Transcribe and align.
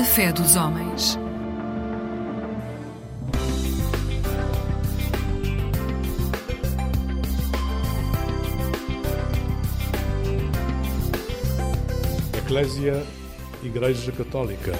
A 0.00 0.02
fé 0.02 0.32
dos 0.32 0.56
homens. 0.56 1.18
Eclésia 12.34 13.04
Igreja 13.62 14.10
Católica. 14.12 14.72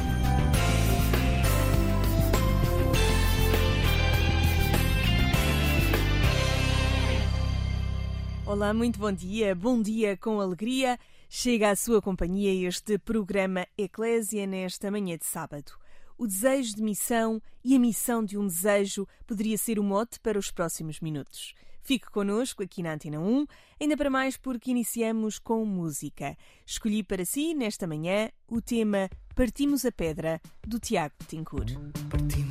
Olá, 8.47 8.73
muito 8.73 8.99
bom 8.99 9.13
dia. 9.13 9.55
Bom 9.55 9.83
dia 9.83 10.17
com 10.17 10.41
alegria. 10.41 10.99
Chega 11.33 11.71
à 11.71 11.77
sua 11.77 12.03
companhia 12.03 12.53
este 12.69 12.99
programa 12.99 13.65
Eclésia 13.79 14.49
nesta 14.49 14.91
manhã 14.91 15.17
de 15.17 15.25
sábado. 15.25 15.71
O 16.19 16.27
desejo 16.27 16.75
de 16.75 16.83
missão 16.83 17.41
e 17.63 17.77
a 17.77 17.79
missão 17.79 18.25
de 18.25 18.37
um 18.37 18.49
desejo 18.49 19.07
poderia 19.29 19.57
ser 19.57 19.79
o 19.79 19.85
mote 19.85 20.19
para 20.19 20.37
os 20.37 20.51
próximos 20.51 20.99
minutos. 20.99 21.55
Fique 21.85 22.11
connosco 22.11 22.65
aqui 22.65 22.83
na 22.83 22.95
Antena 22.95 23.21
1, 23.21 23.47
ainda 23.81 23.97
para 23.97 24.11
mais 24.11 24.37
porque 24.37 24.73
iniciamos 24.73 25.39
com 25.39 25.65
música. 25.65 26.37
Escolhi 26.67 27.05
para 27.05 27.25
si, 27.25 27.55
nesta 27.55 27.87
manhã, 27.87 28.29
o 28.49 28.61
tema 28.61 29.09
Partimos 29.33 29.85
a 29.85 29.93
Pedra, 29.93 30.41
do 30.67 30.81
Tiago 30.81 31.15
Tincur. 31.29 31.67
Partimos 32.11 32.50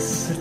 Yes. 0.00 0.39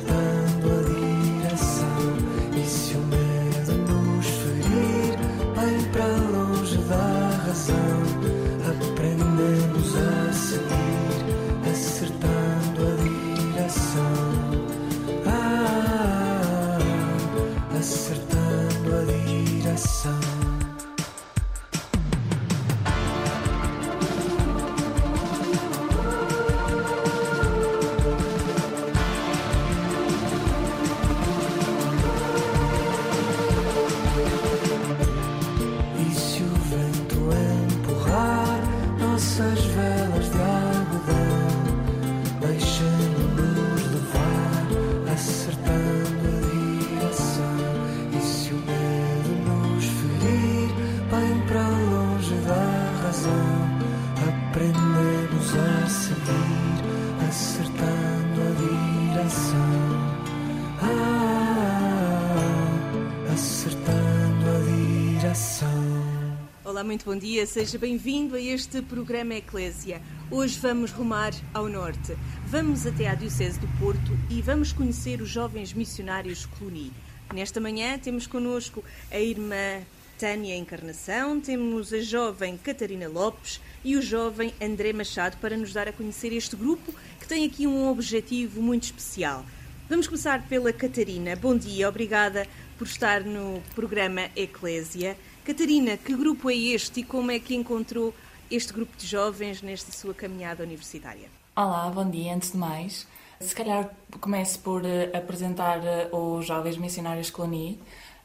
Muito 66.90 67.06
bom 67.06 67.16
dia, 67.16 67.46
seja 67.46 67.78
bem-vindo 67.78 68.36
a 68.36 68.42
este 68.42 68.82
programa 68.82 69.36
Eclésia. 69.36 70.02
Hoje 70.32 70.58
vamos 70.58 70.90
rumar 70.90 71.32
ao 71.54 71.70
norte. 71.70 72.18
Vamos 72.48 72.88
até 72.88 73.08
à 73.08 73.14
Diocese 73.14 73.60
do 73.60 73.68
Porto 73.80 74.18
e 74.28 74.42
vamos 74.42 74.74
conhecer 74.74 75.22
os 75.22 75.30
jovens 75.30 75.72
missionários 75.72 76.48
Cluny. 76.48 76.92
Nesta 77.32 77.60
manhã 77.60 78.00
temos 78.00 78.26
connosco 78.26 78.84
a 79.12 79.20
irmã 79.20 79.84
Tânia 80.18 80.58
Encarnação, 80.58 81.40
temos 81.40 81.94
a 81.94 82.02
jovem 82.02 82.58
Catarina 82.58 83.08
Lopes 83.08 83.62
e 83.86 83.96
o 83.96 84.02
jovem 84.02 84.52
André 84.60 84.92
Machado 84.92 85.38
para 85.38 85.56
nos 85.56 85.72
dar 85.72 85.88
a 85.88 85.94
conhecer 85.94 86.34
este 86.34 86.56
grupo 86.56 86.92
que 87.20 87.28
tem 87.28 87.46
aqui 87.46 87.68
um 87.68 87.88
objetivo 87.88 88.64
muito 88.64 88.86
especial. 88.86 89.46
Vamos 89.88 90.08
começar 90.08 90.48
pela 90.48 90.74
Catarina. 90.74 91.36
Bom 91.36 91.56
dia, 91.56 91.88
obrigada 91.88 92.48
por 92.80 92.88
estar 92.88 93.22
no 93.22 93.62
programa 93.76 94.32
Eclésia. 94.36 95.16
Catarina, 95.44 95.98
que 95.98 96.16
grupo 96.16 96.50
é 96.50 96.56
este 96.56 97.00
e 97.00 97.04
como 97.04 97.32
é 97.32 97.40
que 97.40 97.56
encontrou 97.56 98.14
este 98.52 98.74
grupo 98.74 98.96
de 98.98 99.08
jovens 99.08 99.62
nesta 99.62 99.92
sua 99.92 100.14
caminhada 100.14 100.64
universitária? 100.64 101.30
Olá, 101.56 101.90
bom 101.90 102.10
dia. 102.10 102.34
Antes 102.36 102.52
de 102.52 102.58
mais, 102.58 103.08
se 103.40 103.56
calhar 103.56 103.90
começo 104.20 104.60
por 104.60 104.86
eh, 104.86 105.10
apresentar 105.16 105.84
eh, 105.86 106.10
os 106.12 106.46
Jovens 106.46 106.78
Missionários 106.78 107.30
Coloni. 107.30 107.80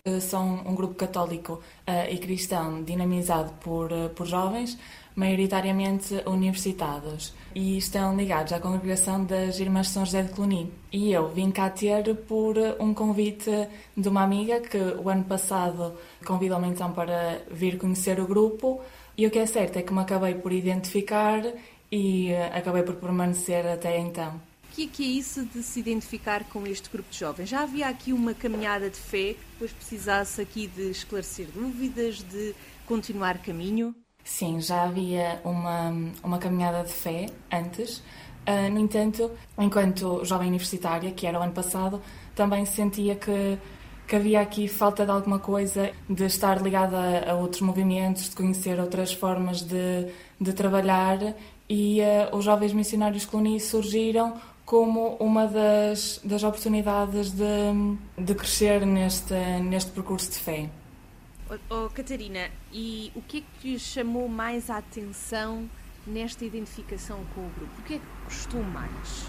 Eh, 0.05 0.21
São 0.21 0.63
um 0.67 0.75
grupo 0.75 0.95
católico 0.95 1.63
e 2.11 2.19
cristão 2.19 2.83
dinamizado 2.83 3.53
por, 3.55 3.89
por 4.15 4.27
jovens, 4.27 4.77
maioritariamente 5.17 6.23
universitados, 6.27 7.33
e 7.55 7.79
estão 7.79 8.17
ligados 8.17 8.53
à 8.53 8.59
congregação 8.59 9.25
das 9.25 9.61
Irmãs 9.61 9.89
São 9.89 10.05
José 10.05 10.23
de 10.23 10.33
Cluny. 10.33 10.73
E 10.93 11.13
eu 11.13 11.29
vim 11.29 11.51
cá 11.51 11.71
ter 11.71 12.15
por 12.15 12.57
um 12.81 12.93
convite 12.93 13.51
de 13.97 14.09
uma 14.09 14.23
amiga 14.23 14.61
que 14.61 14.77
o 14.77 15.09
ano 15.09 15.25
passado 15.25 15.95
convidou-me 16.25 16.69
então 16.69 16.93
para 16.93 17.43
vir 17.51 17.79
conhecer 17.79 18.19
o 18.19 18.27
grupo, 18.27 18.81
e 19.17 19.27
o 19.27 19.31
que 19.31 19.39
é 19.39 19.47
certo 19.47 19.79
é 19.79 19.83
que 19.83 19.93
me 19.93 20.01
acabei 20.01 20.35
por 20.35 20.53
identificar 20.53 21.43
e 21.91 22.33
uh, 22.33 22.57
acabei 22.59 22.83
por 22.83 22.97
permanecer 22.97 23.65
até 23.67 23.99
então. 23.99 24.41
O 24.65 24.75
que 24.75 24.85
é, 24.85 24.89
que 24.89 25.05
é 25.05 25.07
isso 25.07 25.45
de 25.45 25.63
se 25.63 25.79
identificar 25.79 26.43
com 26.49 26.67
este 26.67 26.91
grupo 26.91 27.09
de 27.09 27.19
jovens? 27.21 27.49
Já 27.49 27.63
havia 27.63 27.87
aqui 27.87 28.13
uma 28.13 28.35
caminhada 28.35 28.91
de 28.91 28.97
fé 28.97 29.35
que 29.35 29.41
depois 29.53 29.73
precisasse 29.73 30.41
aqui 30.41 30.67
de 30.67 30.91
esclarecer 30.91 31.47
dúvidas, 31.55 32.25
de 32.25 32.57
continuar 32.85 33.39
caminho? 33.39 33.95
Sim, 34.25 34.59
já 34.59 34.85
havia 34.85 35.39
uma, 35.45 35.95
uma 36.23 36.39
caminhada 36.39 36.83
de 36.83 36.93
fé 36.93 37.27
antes. 37.53 37.99
Uh, 38.49 38.71
no 38.73 38.81
entanto, 38.81 39.31
enquanto 39.59 40.25
jovem 40.25 40.49
universitária, 40.49 41.11
que 41.13 41.27
era 41.27 41.39
o 41.39 41.43
ano 41.43 41.53
passado, 41.53 42.01
também 42.35 42.65
sentia 42.65 43.15
que, 43.17 43.59
que 44.09 44.17
havia 44.17 44.41
aqui 44.41 44.67
falta 44.67 45.05
de 45.05 45.11
alguma 45.11 45.39
coisa, 45.39 45.93
de 46.09 46.25
estar 46.25 46.61
ligada 46.63 47.31
a, 47.31 47.35
outros 47.35 47.61
movimentos, 47.61 48.31
de 48.31 48.37
conhecer 48.37 48.81
outras 48.81 49.13
formas 49.13 49.61
de, 49.61 50.09
de 50.41 50.53
trabalhar. 50.55 51.19
E 51.69 52.01
uh, 52.01 52.37
os 52.37 52.45
jovens 52.45 52.73
missionários 52.73 53.27
Cluny 53.27 53.61
surgiram 53.61 54.35
como 54.65 55.17
uma 55.21 55.47
das, 55.47 56.19
das 56.25 56.43
oportunidades 56.43 57.31
de, 57.31 57.45
de 58.19 58.35
crescer 58.35 58.87
neste, 58.87 59.35
neste 59.63 59.91
percurso 59.91 60.31
de 60.31 60.39
fé. 60.39 60.71
Oh, 61.71 61.89
Catarina, 61.91 62.51
e 62.73 63.13
o 63.15 63.23
que 63.23 63.39
é 63.39 63.43
que 63.61 63.73
lhe 63.73 63.79
chamou 63.79 64.29
mais 64.29 64.71
a 64.71 64.79
atenção 64.79 65.69
nesta 66.07 66.45
identificação 66.45 67.25
com 67.35 67.41
o 67.43 67.51
grupo? 67.51 67.73
O 67.81 67.83
que 67.83 67.95
é 67.95 67.99
que 67.99 68.05
gostou 68.25 68.63
mais? 68.63 69.27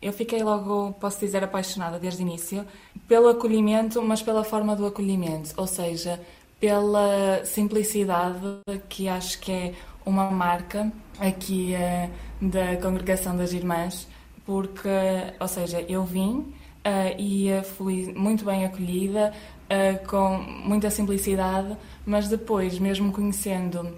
Eu 0.00 0.12
fiquei 0.12 0.42
logo, 0.42 0.92
posso 0.94 1.20
dizer, 1.20 1.42
apaixonada 1.42 1.98
desde 1.98 2.22
o 2.22 2.26
início 2.26 2.66
pelo 3.08 3.28
acolhimento, 3.28 4.02
mas 4.02 4.22
pela 4.22 4.44
forma 4.44 4.76
do 4.76 4.86
acolhimento, 4.86 5.54
ou 5.56 5.66
seja, 5.66 6.20
pela 6.60 7.44
simplicidade 7.44 8.60
que 8.88 9.08
acho 9.08 9.38
que 9.40 9.50
é 9.52 9.74
uma 10.04 10.30
marca 10.30 10.92
aqui 11.18 11.74
uh, 11.74 12.46
da 12.46 12.76
Congregação 12.76 13.36
das 13.36 13.52
Irmãs, 13.52 14.06
porque, 14.44 14.88
ou 15.40 15.48
seja, 15.48 15.80
eu 15.88 16.04
vim 16.04 16.52
uh, 16.84 17.18
e 17.18 17.48
fui 17.76 18.12
muito 18.14 18.44
bem 18.44 18.64
acolhida, 18.64 19.32
uh, 19.70 20.06
com 20.06 20.38
muita 20.38 20.90
simplicidade, 20.90 21.76
mas 22.04 22.28
depois, 22.28 22.78
mesmo 22.78 23.12
conhecendo 23.12 23.96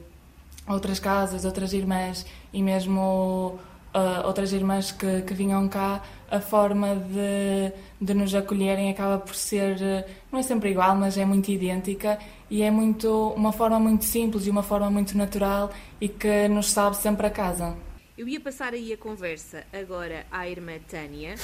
outras 0.69 0.99
casas, 0.99 1.45
outras 1.45 1.73
irmãs 1.73 2.27
e 2.53 2.63
mesmo 2.63 3.59
uh, 3.95 4.27
outras 4.27 4.53
irmãs 4.53 4.93
que, 4.93 5.23
que 5.23 5.35
vinham 5.35 5.69
cá, 5.69 6.03
a 6.31 6.41
forma 6.41 6.97
de, 6.97 7.73
de 8.01 8.15
nos 8.15 8.35
acolherem 8.35 8.91
acaba 8.91 9.19
por 9.19 9.35
ser, 9.35 10.05
não 10.31 10.41
é 10.41 10.43
sempre 10.43 10.71
igual, 10.71 10.97
mas 10.97 11.17
é 11.17 11.25
muito 11.25 11.51
idêntica 11.51 12.19
e 12.51 12.63
é 12.63 12.71
muito 12.71 13.29
uma 13.31 13.53
forma 13.53 13.79
muito 13.79 14.05
simples 14.05 14.47
e 14.47 14.51
uma 14.51 14.63
forma 14.63 14.91
muito 14.91 15.17
natural 15.17 15.71
e 16.01 16.09
que 16.09 16.49
nos 16.49 16.71
sabe 16.71 16.97
sempre 16.97 17.27
a 17.27 17.31
casa. 17.31 17.77
Eu 18.17 18.27
ia 18.27 18.41
passar 18.41 18.73
aí 18.73 18.95
a 18.95 18.97
conversa 18.97 19.65
agora 19.73 20.27
à 20.31 20.49
irmã 20.49 20.79
Tânia, 20.89 21.35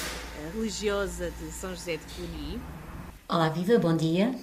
religiosa 0.54 1.30
de 1.30 1.52
São 1.52 1.70
José 1.70 1.98
de 1.98 2.04
Cluny. 2.14 2.58
Olá, 3.32 3.48
viva, 3.48 3.78
bom 3.78 3.96
dia. 3.96 4.34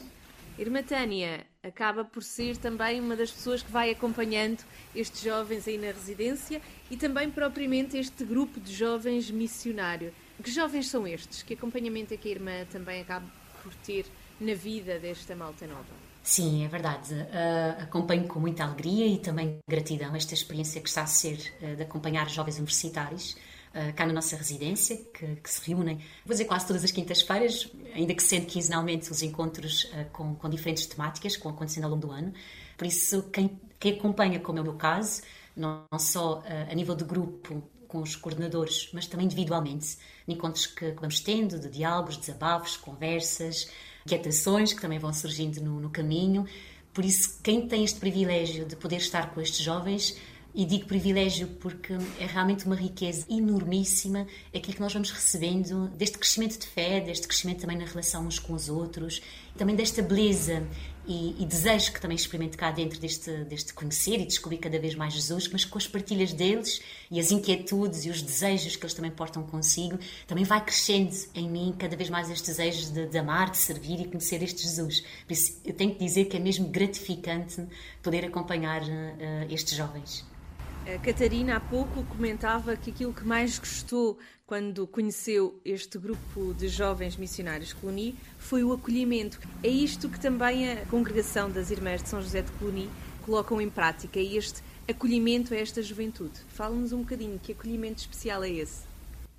Irmã 0.57 0.81
Tânia 0.81 1.45
acaba 1.62 2.03
por 2.03 2.24
ser 2.24 2.57
também 2.57 3.00
uma 3.00 3.15
das 3.15 3.30
pessoas 3.30 3.62
que 3.62 3.71
vai 3.71 3.91
acompanhando 3.91 4.63
estes 4.95 5.21
jovens 5.21 5.68
aí 5.68 5.77
na 5.77 5.91
residência 5.91 6.59
e 6.89 6.97
também 6.97 7.30
propriamente 7.30 7.95
este 8.00 8.25
grupo 8.25 8.59
de 8.59 8.74
jovens 8.74 9.30
missionário. 9.30 10.12
Que 10.44 10.50
jovens 10.50 10.89
são 10.89 11.06
estes? 11.06 11.44
Que 11.44 11.53
acompanhamento 11.53 12.15
é 12.15 12.18
que 12.18 12.30
a 12.30 12.31
irmã 12.31 12.65
também 12.71 13.00
acaba 13.00 13.27
por 13.62 13.71
ter 13.75 14.07
na 14.41 14.56
vida 14.56 14.97
desta 14.97 15.36
malta 15.36 15.68
nova? 15.68 15.86
Sim, 16.24 16.65
é 16.65 16.68
verdade. 16.68 17.13
Uh, 17.13 17.83
acompanho 17.83 18.27
com 18.27 18.39
muita 18.39 18.63
alegria 18.63 19.06
e 19.06 19.19
também 19.19 19.59
gratidão 19.69 20.15
esta 20.15 20.33
experiência 20.33 20.81
que 20.81 20.89
está 20.89 21.03
a 21.03 21.07
ser 21.07 21.38
uh, 21.62 21.75
de 21.75 21.83
acompanhar 21.83 22.27
jovens 22.27 22.57
universitários 22.57 23.38
uh, 23.74 23.94
cá 23.94 24.06
na 24.06 24.13
nossa 24.13 24.36
residência, 24.36 24.98
que, 24.98 25.36
que, 25.36 25.50
se 25.50 25.68
reúnem, 25.68 25.98
vou 26.25 26.33
dizer 26.33 26.45
quase 26.45 26.68
todas 26.68 26.83
as 26.83 26.92
quintas-feiras, 26.92 27.71
ainda 27.94 28.13
que 28.13 28.24
sendo 28.24 28.45
quinzenalmente 28.45 29.12
os 29.12 29.21
encontros 29.21 29.86
uh, 29.86 30.10
com, 30.12 30.36
com, 30.36 30.50
diferentes 30.50 30.86
temáticas 30.86 31.36
que 31.36 31.44
vão 31.44 31.54
acontecendo 31.54 31.86
ao 31.86 31.92
longo 31.92 32.07
do 32.07 32.12
ano. 32.12 32.33
Por 32.77 32.88
isso, 32.88 33.24
quem, 33.31 33.60
quem 33.80 33.94
acompanha, 33.94 34.39
como 34.39 34.57
é 34.57 34.62
o 34.62 34.63
meu 34.63 34.74
caso, 34.74 35.21
não, 35.56 35.83
não 35.92 36.00
só 36.00 36.39
uh, 36.39 36.71
a 36.71 36.75
nível 36.75 36.95
de 36.95 37.04
grupo 37.04 37.63
com 37.88 38.01
os 38.01 38.16
coordenadores, 38.16 38.89
mas 38.94 39.07
também 39.07 39.25
individualmente, 39.25 39.98
encontros 40.27 40.68
que, 40.68 40.92
que 40.92 41.01
vamos 41.01 41.19
tendo, 41.22 41.60
de 41.60 41.69
diálogos, 41.69 42.18
desabafos, 42.18 42.77
conversas, 42.77 43.68
inquietações 44.06 44.74
que 44.74 44.81
também 44.81 45.00
vão 45.00 45.12
surgindo 45.12 45.60
no, 45.60 45.80
no 45.80 45.89
caminho. 45.89 46.45
Por 46.94 47.04
isso, 47.04 47.39
quem 47.44 47.68
tem 47.68 47.83
este 47.83 48.00
privilégio 48.00 48.65
de 48.65 48.75
poder 48.75 48.98
estar 48.98 49.31
com 49.33 49.42
estes 49.42 49.60
jovens 49.60 50.15
e 50.54 50.66
digo 50.66 50.86
privilégio 50.86 51.48
porque 51.60 51.94
é 52.19 52.25
realmente 52.25 52.66
uma 52.66 52.75
riqueza 52.75 53.25
enormíssima 53.30 54.25
aquilo 54.56 54.75
que 54.75 54.81
nós 54.81 54.94
vamos 54.94 55.12
recebendo 55.12 55.88
deste 55.90 56.18
crescimento 56.18 56.60
de 56.60 56.68
fé, 56.68 57.00
deste 57.00 57.28
crescimento 57.28 57.62
também 57.62 57.78
na 57.78 57.86
relação 57.86 58.25
uns 58.25 58.40
com 58.40 58.54
os 58.54 58.68
outros, 58.69 59.22
também 59.57 59.75
desta 59.75 60.01
beleza 60.01 60.66
e, 61.09 61.35
e, 61.39 61.45
desejo 61.47 61.91
que 61.91 62.00
também 62.00 62.15
experimente 62.15 62.56
cá 62.56 62.69
dentro 62.69 63.00
deste, 63.00 63.31
deste 63.45 63.73
conhecer 63.73 64.21
e 64.21 64.25
descobrir 64.27 64.59
cada 64.59 64.77
vez 64.77 64.94
mais 64.94 65.11
Jesus, 65.15 65.47
mas 65.47 65.65
com 65.65 65.79
as 65.79 65.88
partilhas 65.88 66.33
deles 66.33 66.83
e 67.09 67.19
as 67.19 67.31
inquietudes 67.31 68.06
e 68.06 68.11
os 68.11 68.21
desejos 68.21 68.75
que 68.75 68.83
eles 68.83 68.94
também 68.94 69.09
portam 69.09 69.41
consigo, 69.41 69.97
também 70.27 70.44
vai 70.44 70.63
crescendo 70.63 71.15
em 71.33 71.50
mim 71.50 71.73
cada 71.75 71.97
vez 71.97 72.11
mais 72.11 72.29
estes 72.29 72.56
desejos 72.56 72.91
de, 72.91 73.07
de 73.07 73.17
amar, 73.17 73.50
de 73.50 73.57
servir 73.57 74.00
e 74.01 74.06
conhecer 74.06 74.44
este 74.44 74.61
Jesus. 74.61 75.01
Por 75.25 75.33
isso, 75.33 75.59
eu 75.65 75.73
tenho 75.73 75.95
que 75.95 75.97
dizer 75.97 76.25
que 76.25 76.38
é 76.38 76.39
mesmo 76.39 76.67
gratificante 76.67 77.65
poder 78.03 78.25
acompanhar 78.25 78.83
uh, 78.83 78.88
estes 79.50 79.75
jovens. 79.75 80.23
A 80.87 80.97
Catarina 80.99 81.57
há 81.57 81.59
pouco 81.59 82.03
comentava 82.05 82.75
que 82.75 82.89
aquilo 82.89 83.13
que 83.13 83.23
mais 83.23 83.59
gostou 83.59 84.17
quando 84.47 84.87
conheceu 84.87 85.59
este 85.63 85.99
grupo 85.99 86.53
de 86.55 86.67
jovens 86.67 87.15
missionários 87.15 87.73
Cluny 87.73 88.15
foi 88.39 88.63
o 88.63 88.73
acolhimento. 88.73 89.39
É 89.61 89.67
isto 89.67 90.09
que 90.09 90.19
também 90.19 90.71
a 90.71 90.85
congregação 90.87 91.51
das 91.51 91.69
Irmãs 91.69 92.01
de 92.01 92.09
São 92.09 92.21
José 92.21 92.41
de 92.41 92.51
Cluny 92.53 92.89
colocam 93.23 93.61
em 93.61 93.69
prática, 93.69 94.19
este 94.19 94.63
acolhimento 94.87 95.53
a 95.53 95.57
esta 95.57 95.83
juventude. 95.83 96.39
Fala-nos 96.47 96.91
um 96.91 97.01
bocadinho, 97.01 97.37
que 97.37 97.51
acolhimento 97.51 98.01
especial 98.01 98.43
é 98.43 98.50
esse? 98.50 98.81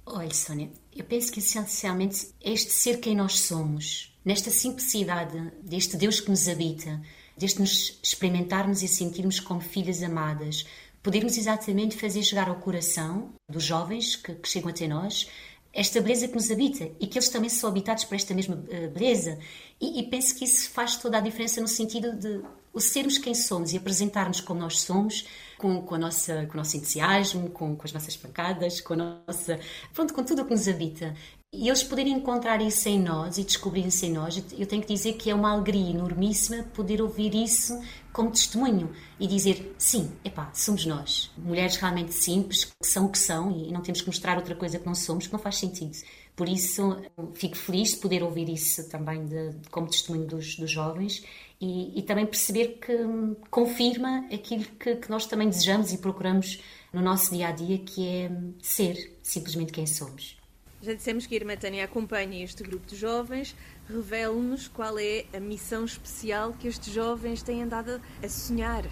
Olha, 0.07 0.33
Sónia, 0.33 0.71
eu 0.95 1.05
penso 1.05 1.33
que 1.33 1.41
essencialmente 1.41 2.29
este 2.41 2.73
ser 2.73 2.99
quem 2.99 3.17
nós 3.17 3.41
somos, 3.41 4.17
nesta 4.25 4.51
simplicidade 4.51 5.53
deste 5.63 5.97
Deus 5.97 6.21
que 6.21 6.31
nos 6.31 6.49
habita, 6.49 7.01
deste 7.37 7.61
nos 7.61 7.99
experimentarmos 8.03 8.83
e 8.83 8.89
sentirmos 8.89 9.41
como 9.41 9.61
filhas 9.61 10.03
amadas, 10.03 10.67
podermos 11.03 11.37
exatamente 11.37 11.97
fazer 11.97 12.23
chegar 12.23 12.49
ao 12.49 12.57
coração 12.57 13.33
dos 13.49 13.65
jovens 13.65 14.17
que, 14.17 14.35
que, 14.35 14.49
chegam 14.49 14.71
até 14.71 14.87
nós 14.87 15.29
esta 15.73 16.01
beleza 16.01 16.27
que 16.27 16.35
nos 16.35 16.51
habita 16.51 16.91
e 16.99 17.07
que 17.07 17.17
eles 17.17 17.29
também 17.29 17.49
são 17.49 17.71
habitados 17.71 18.05
por 18.05 18.17
esta 18.17 18.35
mesma 18.35 18.57
uh, 18.57 18.91
beleza. 18.91 19.39
E, 19.81 20.01
e, 20.01 20.11
penso 20.11 20.35
que 20.35 20.45
isso 20.45 20.69
faz 20.71 20.97
toda 20.97 21.19
a 21.19 21.21
diferença 21.21 21.61
no 21.61 21.69
sentido 21.69 22.13
de 22.17 22.43
o 22.73 22.81
sermos 22.81 23.19
quem 23.19 23.35
somos 23.35 23.73
e 23.73 23.77
apresentarmos 23.77 24.41
como 24.41 24.61
nós 24.61 24.81
somos, 24.81 25.27
com, 25.59 25.83
com, 25.83 25.95
a 25.95 25.99
nossa, 25.99 26.47
com 26.47 26.55
o 26.55 26.57
nosso 26.57 26.77
entusiasmo, 26.77 27.51
com, 27.51 27.77
com 27.77 27.85
as 27.85 27.93
nossas 27.93 28.17
pancadas, 28.17 28.81
com 28.81 28.95
a 28.95 28.97
nossa. 28.97 29.61
Pronto, 29.93 30.13
com 30.13 30.25
tudo 30.25 30.43
o 30.43 30.45
que 30.45 30.53
nos 30.53 30.69
habita. 30.69 31.15
E 31.53 31.69
eles 31.69 31.83
poderem 31.83 32.13
encontrar 32.13 32.63
isso 32.63 32.89
em 32.89 33.01
nós 33.01 33.37
e 33.37 33.43
descobrirem-se 33.43 34.07
em 34.07 34.13
nós, 34.13 34.37
eu 34.57 34.67
tenho 34.67 34.83
que 34.83 34.95
dizer 34.95 35.15
que 35.15 35.29
é 35.31 35.35
uma 35.35 35.51
alegria 35.51 35.91
enormíssima 35.91 36.63
poder 36.63 37.03
ouvir 37.03 37.35
isso 37.35 37.77
como 38.13 38.31
testemunho 38.31 38.93
e 39.19 39.27
dizer: 39.27 39.75
sim, 39.77 40.13
epá, 40.25 40.53
somos 40.55 40.87
nós. 40.87 41.29
Mulheres 41.37 41.75
realmente 41.75 42.13
simples, 42.13 42.67
que 42.67 42.87
são 42.87 43.07
o 43.07 43.09
que 43.11 43.19
são 43.19 43.51
e 43.51 43.73
não 43.73 43.83
temos 43.83 44.01
que 44.01 44.07
mostrar 44.07 44.37
outra 44.37 44.55
coisa 44.55 44.79
que 44.79 44.87
não 44.87 44.95
somos, 44.95 45.27
que 45.27 45.33
não 45.33 45.41
faz 45.41 45.59
sentido. 45.59 45.99
Por 46.37 46.49
isso, 46.49 46.97
fico 47.35 47.57
feliz 47.57 47.91
de 47.91 47.97
poder 47.97 48.23
ouvir 48.23 48.49
isso 48.49 48.89
também 48.89 49.27
de, 49.27 49.51
de, 49.51 49.69
como 49.71 49.89
testemunho 49.89 50.27
dos, 50.27 50.57
dos 50.57 50.71
jovens 50.71 51.25
e, 51.61 51.99
e, 51.99 52.03
também 52.03 52.25
perceber 52.25 52.79
que 52.81 52.95
hum, 52.95 53.37
confirma 53.51 54.25
aquilo 54.33 54.65
que, 54.79 54.97
que 54.97 55.11
nós 55.11 55.27
também 55.27 55.49
desejamos 55.49 55.93
e 55.93 55.99
procuramos 55.99 56.63
no 56.93 57.03
nosso 57.03 57.35
dia 57.35 57.49
a 57.49 57.53
dia, 57.53 57.79
que 57.79 58.07
é 58.07 58.31
ser 58.63 59.19
simplesmente 59.23 59.73
quem 59.73 59.87
somos. 59.87 60.40
Já 60.83 60.95
dissemos 60.95 61.27
que 61.27 61.35
a 61.35 61.39
Irmã 61.39 61.57
Tânia 61.57 61.85
acompanha 61.85 62.43
este 62.43 62.63
grupo 62.63 62.87
de 62.87 62.97
jovens. 62.97 63.55
Revele-nos 63.87 64.67
qual 64.67 64.99
é 64.99 65.27
a 65.35 65.39
missão 65.39 65.85
especial 65.85 66.55
que 66.55 66.69
estes 66.69 66.93
jovens 66.93 67.43
têm 67.43 67.63
andado 67.63 68.01
a 68.23 68.29
sonhar. 68.29 68.85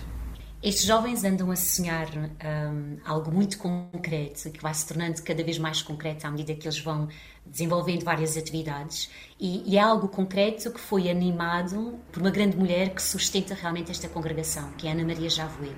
Estes 0.62 0.85
jovens 0.85 1.23
andam 1.23 1.50
a 1.52 1.57
sonhar 1.57 2.09
um, 2.14 2.99
algo 3.04 3.30
muito 3.30 3.59
concreto, 3.59 4.50
que 4.50 4.61
vai 4.61 4.75
se 4.75 4.87
tornando 4.87 5.23
cada 5.23 5.42
vez 5.42 5.57
mais 5.57 5.80
concreto 5.80 6.26
à 6.26 6.30
medida 6.30 6.52
que 6.52 6.66
eles 6.66 6.80
vão 6.80 7.09
desenvolvendo 7.47 8.04
várias 8.04 8.37
atividades. 8.37 9.09
E, 9.38 9.62
e 9.64 9.78
é 9.78 9.80
algo 9.80 10.09
concreto 10.09 10.73
que 10.73 10.80
foi 10.80 11.09
animado 11.09 11.99
por 12.12 12.21
uma 12.21 12.30
grande 12.30 12.57
mulher 12.57 12.92
que 12.92 13.00
sustenta 13.00 13.54
realmente 13.54 13.92
esta 13.92 14.09
congregação, 14.09 14.73
que 14.73 14.88
é 14.88 14.92
Ana 14.92 15.04
Maria 15.04 15.30
Javoe, 15.30 15.73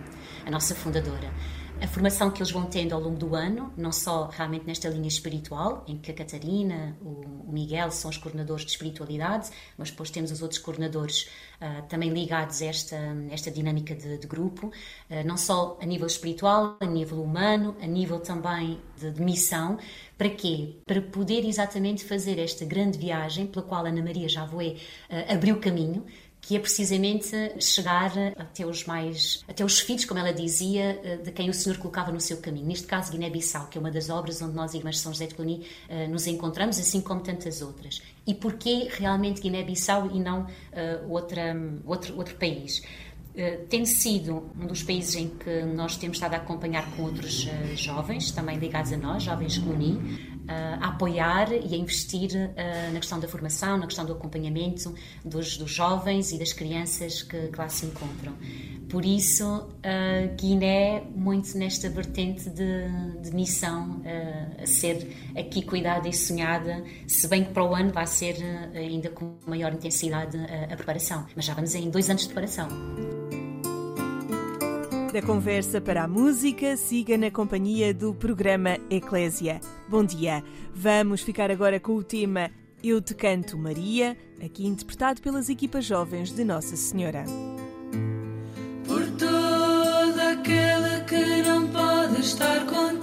a 0.47 0.51
nossa 0.51 0.75
fundadora. 0.75 1.31
A 1.81 1.87
formação 1.87 2.31
que 2.31 2.43
eles 2.43 2.53
vão 2.53 2.67
tendo 2.67 2.95
ao 2.95 3.01
longo 3.01 3.17
do 3.17 3.35
ano, 3.35 3.73
não 3.77 3.91
só 3.91 4.29
realmente 4.29 4.67
nesta 4.67 4.89
linha 4.89 5.09
espiritual, 5.09 5.83
em 5.89 5.97
que 5.97 6.11
a 6.11 6.15
Catarina, 6.15 6.97
o 7.01 7.51
Miguel 7.51 7.91
são 7.91 8.11
os 8.11 8.19
coordenadores 8.19 8.65
de 8.65 8.71
espiritualidade, 8.71 9.49
mas 9.79 9.91
depois 9.91 10.11
temos 10.11 10.31
os 10.31 10.43
outros 10.43 10.61
coordenadores 10.61 11.29
uh, 11.61 11.83
também 11.89 12.11
ligados 12.11 12.61
a 12.61 12.67
esta, 12.67 12.97
esta 13.31 13.51
dinâmica 13.51 13.95
de, 13.95 14.19
de 14.19 14.27
grupo, 14.27 14.67
uh, 14.67 15.27
não 15.27 15.39
só 15.39 15.79
a 15.81 15.87
nível 15.87 16.07
espiritual, 16.07 16.77
a 16.81 16.87
nível 16.87 17.23
humano, 17.23 17.75
a 17.81 17.87
nível 17.87 18.21
também 18.21 18.79
de, 18.99 19.11
de 19.11 19.23
missão. 19.23 19.79
Para 20.19 20.29
quê? 20.29 20.77
Para 20.87 21.01
poder 21.01 21.47
exatamente 21.47 22.05
fazer 22.05 22.39
esta 22.39 22.65
grande 22.67 22.99
viagem 22.99 23.47
pela 23.47 23.65
qual 23.65 23.87
Ana 23.87 24.03
Maria 24.03 24.29
Javoé 24.29 24.77
uh, 25.09 25.33
abriu 25.33 25.59
caminho, 25.59 26.05
que 26.41 26.57
é 26.57 26.59
precisamente 26.59 27.31
chegar 27.61 28.13
até 28.37 28.65
os 28.67 28.85
mais, 28.85 29.45
até 29.47 29.65
os 29.65 29.79
filhos, 29.81 30.05
como 30.05 30.19
ela 30.19 30.33
dizia, 30.33 31.01
eh, 31.05 31.17
de 31.19 31.31
quem 31.31 31.51
o 31.51 31.55
Senhor 31.55 31.79
colocava 31.79 32.11
no 32.11 32.21
seu 32.21 32.39
caminho. 32.39 32.67
Neste 32.67 32.87
caso, 32.87 33.13
Guiné-Bissau, 33.13 33.69
que 33.69 33.77
é 33.77 33.81
uma 33.81 33.91
das 33.91 34.09
obras 34.09 34.41
onde 34.41 34.55
nós, 34.55 34.75
irmãs 34.75 34.97
de 34.97 35.03
São 35.03 35.13
José 35.13 35.27
de 35.27 35.35
Cluny, 35.35 35.67
eh, 35.89 36.07
nos 36.07 36.27
encontramos, 36.27 36.79
assim 36.79 37.01
como 37.01 37.21
tantas 37.21 37.61
outras. 37.61 38.01
E 38.27 38.35
porquê 38.35 38.89
realmente 38.91 39.41
Guiné-Bissau 39.41 40.11
e 40.13 40.21
não 40.21 40.43
uh, 40.43 41.11
outra, 41.11 41.57
outro, 41.85 42.17
outro 42.17 42.37
país? 42.37 42.83
Uh, 43.33 43.65
tem 43.67 43.87
sido 43.87 44.51
um 44.61 44.67
dos 44.67 44.83
países 44.83 45.15
em 45.15 45.29
que 45.29 45.63
nós 45.63 45.97
temos 45.97 46.17
estado 46.17 46.35
a 46.35 46.39
acompanhar 46.39 46.91
com 46.97 47.05
outros 47.05 47.47
uh, 47.47 47.77
jovens, 47.77 48.33
também 48.33 48.59
ligados 48.59 48.93
a 48.93 48.97
nós, 48.97 49.23
jovens 49.23 49.57
Cluny, 49.59 50.31
a 50.49 50.89
apoiar 50.89 51.53
e 51.53 51.75
a 51.75 51.77
investir 51.77 52.31
na 52.93 52.99
questão 52.99 53.21
da 53.21 53.29
formação, 53.29 53.79
na 53.79 53.87
questão 53.87 54.05
do 54.05 54.15
acompanhamento 54.15 54.93
dos, 55.25 55.57
dos 55.57 55.71
jovens 55.71 56.33
e 56.33 56.39
das 56.41 56.53
crianças 56.53 57.23
que, 57.23 57.49
que 57.49 57.57
lá 57.57 57.69
se 57.69 57.87
encontram. 57.87 58.35
Por 58.89 59.05
isso, 59.05 59.69
Guiné, 60.37 61.05
muito 61.15 61.57
nesta 61.57 61.89
vertente 61.89 62.51
de, 62.51 62.89
de 63.23 63.33
missão 63.33 64.03
a 64.61 64.67
ser 64.67 65.30
aqui 65.41 65.63
cuidada 65.63 66.09
e 66.09 66.13
sonhada, 66.13 66.85
se 67.07 67.27
bem 67.29 67.45
que 67.45 67.53
para 67.53 67.65
o 67.65 67.75
ano 67.75 67.93
vai 67.93 68.07
ser 68.07 68.37
uh, 68.37 68.77
ainda 68.77 69.11
com 69.11 69.37
maior 69.47 69.73
intensidade 69.73 70.37
a 70.71 70.77
preparação. 70.77 71.27
Mas 71.35 71.45
já 71.45 71.55
vamos 71.55 71.75
em 71.75 71.91
dois 71.91 72.09
anos 72.09 72.23
de 72.23 72.29
preparação. 72.29 72.69
Da 75.13 75.21
conversa 75.21 75.81
para 75.81 76.05
a 76.05 76.09
música, 76.09 76.77
siga 76.77 77.19
na 77.19 77.33
companhia 77.33 77.93
do 77.93 78.15
programa 78.15 78.79
Eclésia. 78.89 79.61
Bom 79.89 80.05
dia. 80.05 80.41
Vamos 80.73 81.21
ficar 81.23 81.51
agora 81.51 81.81
com 81.81 81.97
o 81.97 82.05
tema 82.05 82.49
Eu 82.81 83.03
Te 83.03 83.13
Canto 83.13 83.59
Maria, 83.59 84.17
aqui 84.41 84.65
interpretado 84.65 85.21
pelas 85.21 85.49
equipas 85.49 85.85
jovens 85.85 86.31
de 86.31 86.45
Nossa 86.45 86.77
Senhora. 86.77 87.25
Por 88.87 89.05
toda 89.19 90.31
aquela 90.31 91.01
que 91.01 91.43
não 91.43 91.67
pode 91.67 92.21
estar 92.21 92.65
contigo, 92.67 93.00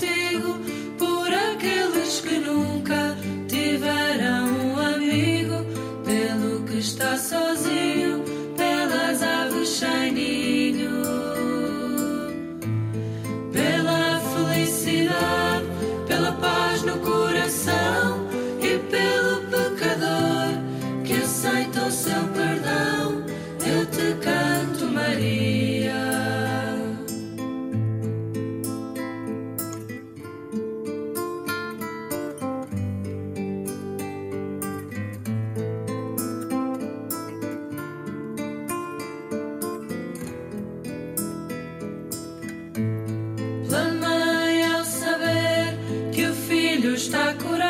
sakura. 47.17 47.66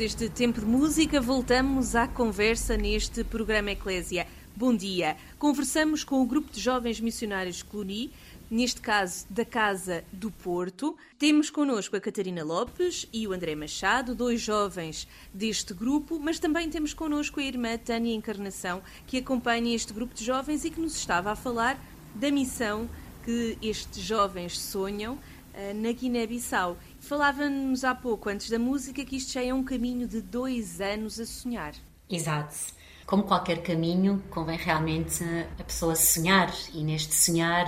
Deste 0.00 0.30
tempo 0.30 0.60
de 0.60 0.66
música, 0.66 1.20
voltamos 1.20 1.94
à 1.94 2.08
conversa 2.08 2.74
neste 2.74 3.22
programa 3.22 3.72
Eclésia. 3.72 4.26
Bom 4.56 4.74
dia. 4.74 5.14
Conversamos 5.38 6.02
com 6.04 6.22
o 6.22 6.24
grupo 6.24 6.50
de 6.50 6.58
jovens 6.58 6.98
missionários 6.98 7.62
Cluny, 7.62 8.10
neste 8.50 8.80
caso 8.80 9.26
da 9.28 9.44
Casa 9.44 10.02
do 10.10 10.30
Porto. 10.30 10.96
Temos 11.18 11.50
connosco 11.50 11.96
a 11.96 12.00
Catarina 12.00 12.42
Lopes 12.42 13.06
e 13.12 13.28
o 13.28 13.34
André 13.34 13.54
Machado, 13.54 14.14
dois 14.14 14.40
jovens 14.40 15.06
deste 15.34 15.74
grupo, 15.74 16.18
mas 16.18 16.38
também 16.38 16.70
temos 16.70 16.94
connosco 16.94 17.38
a 17.38 17.44
irmã 17.44 17.76
Tânia 17.76 18.14
Encarnação, 18.14 18.80
que 19.06 19.18
acompanha 19.18 19.76
este 19.76 19.92
grupo 19.92 20.14
de 20.14 20.24
jovens 20.24 20.64
e 20.64 20.70
que 20.70 20.80
nos 20.80 20.96
estava 20.96 21.30
a 21.30 21.36
falar 21.36 21.78
da 22.14 22.30
missão 22.30 22.88
que 23.22 23.58
estes 23.60 24.02
jovens 24.02 24.58
sonham 24.58 25.18
eh, 25.52 25.74
na 25.74 25.92
Guiné-Bissau. 25.92 26.78
Falava-nos 27.10 27.82
há 27.82 27.92
pouco, 27.92 28.28
antes 28.28 28.48
da 28.48 28.56
música, 28.56 29.04
que 29.04 29.16
isto 29.16 29.32
já 29.32 29.42
é 29.42 29.52
um 29.52 29.64
caminho 29.64 30.06
de 30.06 30.20
dois 30.20 30.80
anos 30.80 31.18
a 31.18 31.26
sonhar. 31.26 31.74
Exato. 32.08 32.54
Como 33.04 33.24
qualquer 33.24 33.64
caminho, 33.64 34.22
convém 34.30 34.56
realmente 34.56 35.24
a 35.58 35.64
pessoa 35.64 35.96
sonhar 35.96 36.54
e 36.72 36.84
neste 36.84 37.12
sonhar 37.12 37.66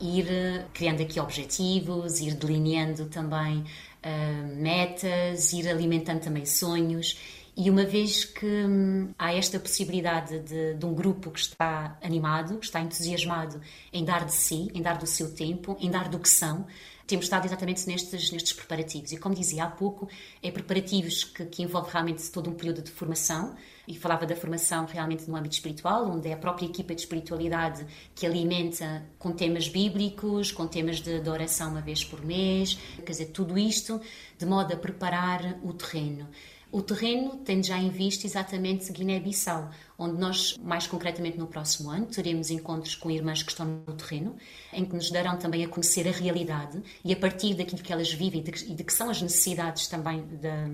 ir 0.00 0.26
criando 0.72 1.02
aqui 1.02 1.20
objetivos, 1.20 2.20
ir 2.20 2.34
delineando 2.34 3.04
também 3.04 3.58
uh, 3.58 4.56
metas, 4.56 5.52
ir 5.52 5.68
alimentando 5.68 6.20
também 6.20 6.46
sonhos. 6.46 7.18
E 7.54 7.68
uma 7.68 7.84
vez 7.84 8.24
que 8.24 8.46
hum, 8.46 9.10
há 9.18 9.34
esta 9.34 9.60
possibilidade 9.60 10.38
de, 10.38 10.74
de, 10.74 10.86
um 10.86 10.94
grupo 10.94 11.30
que 11.30 11.40
está 11.40 11.98
animado, 12.02 12.56
que 12.56 12.64
está 12.64 12.80
entusiasmado 12.80 13.60
em 13.92 14.02
dar 14.02 14.24
de 14.24 14.32
si, 14.32 14.70
em 14.72 14.80
dar 14.80 14.96
do 14.96 15.06
seu 15.06 15.34
tempo, 15.34 15.76
em 15.78 15.90
dar 15.90 16.08
do 16.08 16.18
que 16.18 16.28
são, 16.28 16.64
temos 17.08 17.24
estado 17.24 17.46
exatamente 17.46 17.86
nestes, 17.88 18.30
nestes 18.30 18.52
preparativos. 18.52 19.10
E 19.10 19.16
como 19.16 19.34
dizia 19.34 19.64
há 19.64 19.70
pouco, 19.70 20.08
é 20.42 20.50
preparativos 20.50 21.24
que, 21.24 21.44
que 21.46 21.62
envolve 21.62 21.90
realmente 21.90 22.30
todo 22.30 22.50
um 22.50 22.54
período 22.54 22.82
de 22.82 22.90
formação, 22.90 23.56
e 23.88 23.96
falava 23.96 24.26
da 24.26 24.36
formação 24.36 24.84
realmente 24.84 25.28
no 25.28 25.34
âmbito 25.34 25.54
espiritual, 25.54 26.06
onde 26.10 26.28
é 26.28 26.34
a 26.34 26.36
própria 26.36 26.66
equipa 26.66 26.94
de 26.94 27.00
espiritualidade 27.00 27.86
que 28.14 28.26
alimenta 28.26 29.02
com 29.18 29.32
temas 29.32 29.66
bíblicos, 29.66 30.52
com 30.52 30.66
temas 30.66 31.00
de, 31.00 31.18
de 31.18 31.30
oração 31.30 31.70
uma 31.70 31.80
vez 31.80 32.04
por 32.04 32.22
mês, 32.22 32.78
quer 32.98 33.12
dizer, 33.12 33.26
tudo 33.26 33.58
isto 33.58 33.98
de 34.36 34.44
modo 34.44 34.74
a 34.74 34.76
preparar 34.76 35.58
o 35.62 35.72
terreno. 35.72 36.28
O 36.70 36.82
terreno 36.82 37.36
tem 37.36 37.62
já 37.62 37.78
em 37.78 37.88
vista 37.88 38.26
exatamente 38.26 38.92
Guiné-Bissau, 38.92 39.70
onde 39.98 40.16
nós, 40.16 40.56
mais 40.62 40.86
concretamente 40.86 41.36
no 41.36 41.48
próximo 41.48 41.90
ano, 41.90 42.06
teremos 42.06 42.50
encontros 42.50 42.94
com 42.94 43.10
irmãs 43.10 43.42
que 43.42 43.50
estão 43.50 43.66
no 43.66 43.94
terreno, 43.94 44.36
em 44.72 44.84
que 44.84 44.94
nos 44.94 45.10
darão 45.10 45.36
também 45.36 45.64
a 45.64 45.68
conhecer 45.68 46.06
a 46.06 46.12
realidade 46.12 46.80
e 47.04 47.12
a 47.12 47.16
partir 47.16 47.54
daquilo 47.54 47.82
que 47.82 47.92
elas 47.92 48.12
vivem 48.12 48.40
e 48.40 48.74
de, 48.74 48.84
que 48.84 48.92
são 48.92 49.10
as 49.10 49.20
necessidades 49.20 49.88
também 49.88 50.24
da, 50.40 50.66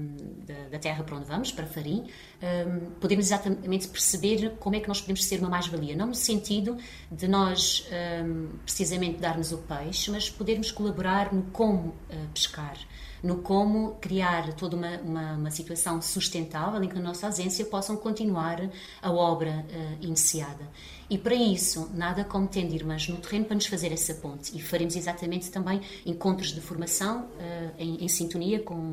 da, 0.44 0.68
da 0.68 0.78
terra 0.78 1.02
para 1.02 1.16
onde 1.16 1.26
vamos, 1.26 1.50
para 1.50 1.64
Farim, 1.64 2.04
um, 2.42 2.90
podemos 3.00 3.24
exatamente 3.24 3.88
perceber 3.88 4.56
como 4.60 4.76
é 4.76 4.80
que 4.80 4.88
nós 4.88 5.00
podemos 5.00 5.24
ser 5.24 5.40
uma 5.40 5.48
mais-valia. 5.48 5.96
Não 5.96 6.08
no 6.08 6.14
sentido 6.14 6.76
de 7.10 7.26
nós 7.26 7.88
um, 8.22 8.58
precisamente 8.58 9.20
darmos 9.20 9.52
o 9.52 9.58
peixe, 9.58 10.10
mas 10.10 10.28
podermos 10.28 10.70
colaborar 10.70 11.32
no 11.32 11.44
como 11.44 11.88
uh, 11.88 12.28
pescar 12.34 12.76
no 13.24 13.38
como 13.38 13.96
criar 14.02 14.52
toda 14.52 14.76
uma, 14.76 14.98
uma, 14.98 15.32
uma, 15.32 15.50
situação 15.50 16.00
sustentável 16.02 16.82
em 16.84 16.88
que, 16.88 16.94
na 16.94 17.00
nossa 17.00 17.24
ausência, 17.26 17.64
possam 17.64 17.96
continuar 17.96 18.60
a 19.00 19.10
obra 19.10 19.64
uh, 19.66 20.04
iniciada. 20.04 20.68
E 21.08 21.16
para 21.16 21.34
isso, 21.34 21.90
nada 21.94 22.22
como 22.22 22.46
tendo 22.46 22.74
irmãs 22.74 23.08
no 23.08 23.16
terreno 23.16 23.46
para 23.46 23.54
nos 23.54 23.64
fazer 23.64 23.90
essa 23.92 24.12
ponte. 24.16 24.54
E 24.54 24.60
faremos 24.60 24.94
exatamente 24.94 25.50
também 25.50 25.80
encontros 26.04 26.52
de 26.52 26.60
formação 26.60 27.22
uh, 27.22 27.72
em, 27.78 28.04
em, 28.04 28.08
sintonia 28.08 28.60
com, 28.60 28.92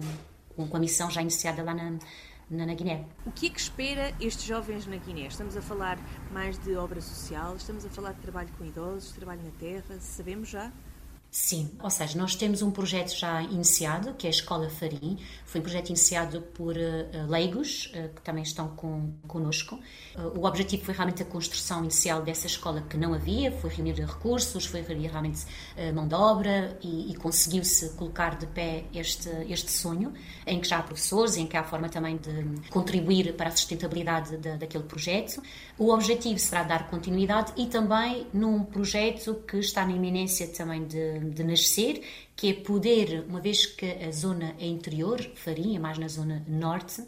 com, 0.56 0.78
a 0.78 0.80
missão 0.80 1.12
já 1.12 1.22
iniciada 1.22 1.62
lá 1.62 1.74
na, 1.74 2.00
na, 2.50 2.66
na 2.66 2.74
Guiné. 2.74 3.04
O 3.26 3.34
que 3.34 3.48
é 3.48 3.50
que 3.50 3.60
espera 3.60 4.16
estes 4.18 4.46
jovens 4.46 4.88
na 4.88 4.96
Guiné? 4.96 5.28
Estamos 5.28 5.58
a 5.58 5.62
falar 5.62 6.00
mais 6.32 6.58
de 6.58 6.74
obra 6.78 7.02
social, 7.02 7.58
estamos 7.58 7.84
a 7.84 7.90
falar 7.90 8.14
de 8.14 8.22
trabalho 8.22 8.50
com 8.58 8.64
idosos, 8.64 9.12
trabalho 9.12 9.42
na 9.44 9.52
terra, 9.60 10.00
sabemos 10.00 10.48
já? 10.48 10.72
Sim, 11.34 11.72
ou 11.82 11.90
seja, 11.90 12.18
nós 12.18 12.36
temos 12.36 12.62
um 12.62 12.70
projeto 12.70 13.18
já 13.18 13.42
iniciado, 13.42 14.14
que 14.16 14.28
é 14.28 14.30
a 14.30 14.32
Escola 14.32 14.70
Farim. 14.70 15.18
Foi 15.46 15.62
um 15.62 15.64
projeto 15.64 15.88
iniciado 15.88 16.42
por 16.42 16.76
uh, 16.76 17.30
leigos, 17.30 17.86
uh, 17.96 18.14
que 18.14 18.22
também 18.22 18.44
estão 18.44 18.68
com, 18.76 19.14
conosco. 19.30 19.80
Uh, 20.14 20.38
o 20.38 20.46
objetivo 20.46 20.84
foi 20.84 20.94
realmente 20.94 21.24
a 21.24 21.26
construção 21.26 21.84
inicial 21.84 22.22
dessa 22.22 22.48
escola 22.48 22.82
que 22.82 22.98
não 22.98 23.14
havia, 23.14 23.50
foi 23.50 23.70
reunir 23.70 23.94
recursos, 23.94 24.66
foi 24.66 24.82
reunir 24.82 25.08
realmente 25.08 25.46
mão 25.94 26.06
de 26.06 26.16
obra 26.16 26.78
e, 26.82 27.12
e 27.12 27.16
conseguiu-se 27.16 27.92
colocar 27.92 28.38
de 28.38 28.48
pé 28.48 28.84
este, 28.94 29.30
este 29.50 29.72
sonho, 29.72 30.14
em 30.46 30.60
que 30.60 30.68
já 30.68 30.80
há 30.80 30.84
professores, 30.84 31.38
em 31.38 31.48
que 31.48 31.56
há 31.56 31.64
forma 31.64 31.88
também 31.88 32.18
de 32.18 32.70
contribuir 32.70 33.38
para 33.38 33.48
a 33.48 33.52
sustentabilidade 33.52 34.36
de, 34.36 34.58
daquele 34.58 34.84
projeto. 34.84 35.42
O 35.78 35.94
objetivo 35.94 36.38
será 36.40 36.64
dar 36.64 36.90
continuidade 36.90 37.54
e 37.56 37.68
também 37.68 38.28
num 38.34 38.66
projeto 38.66 39.36
que 39.48 39.58
está 39.60 39.86
na 39.86 39.94
iminência 39.94 40.48
também 40.48 40.86
de 40.86 41.21
de 41.30 41.44
nascer, 41.44 42.02
que 42.36 42.50
é 42.50 42.54
poder, 42.54 43.26
uma 43.28 43.40
vez 43.40 43.66
que 43.66 43.86
a 43.86 44.12
zona 44.12 44.56
é 44.60 44.66
interior, 44.66 45.22
Farinha, 45.36 45.80
mais 45.80 45.98
na 45.98 46.08
zona 46.08 46.44
norte, 46.48 47.04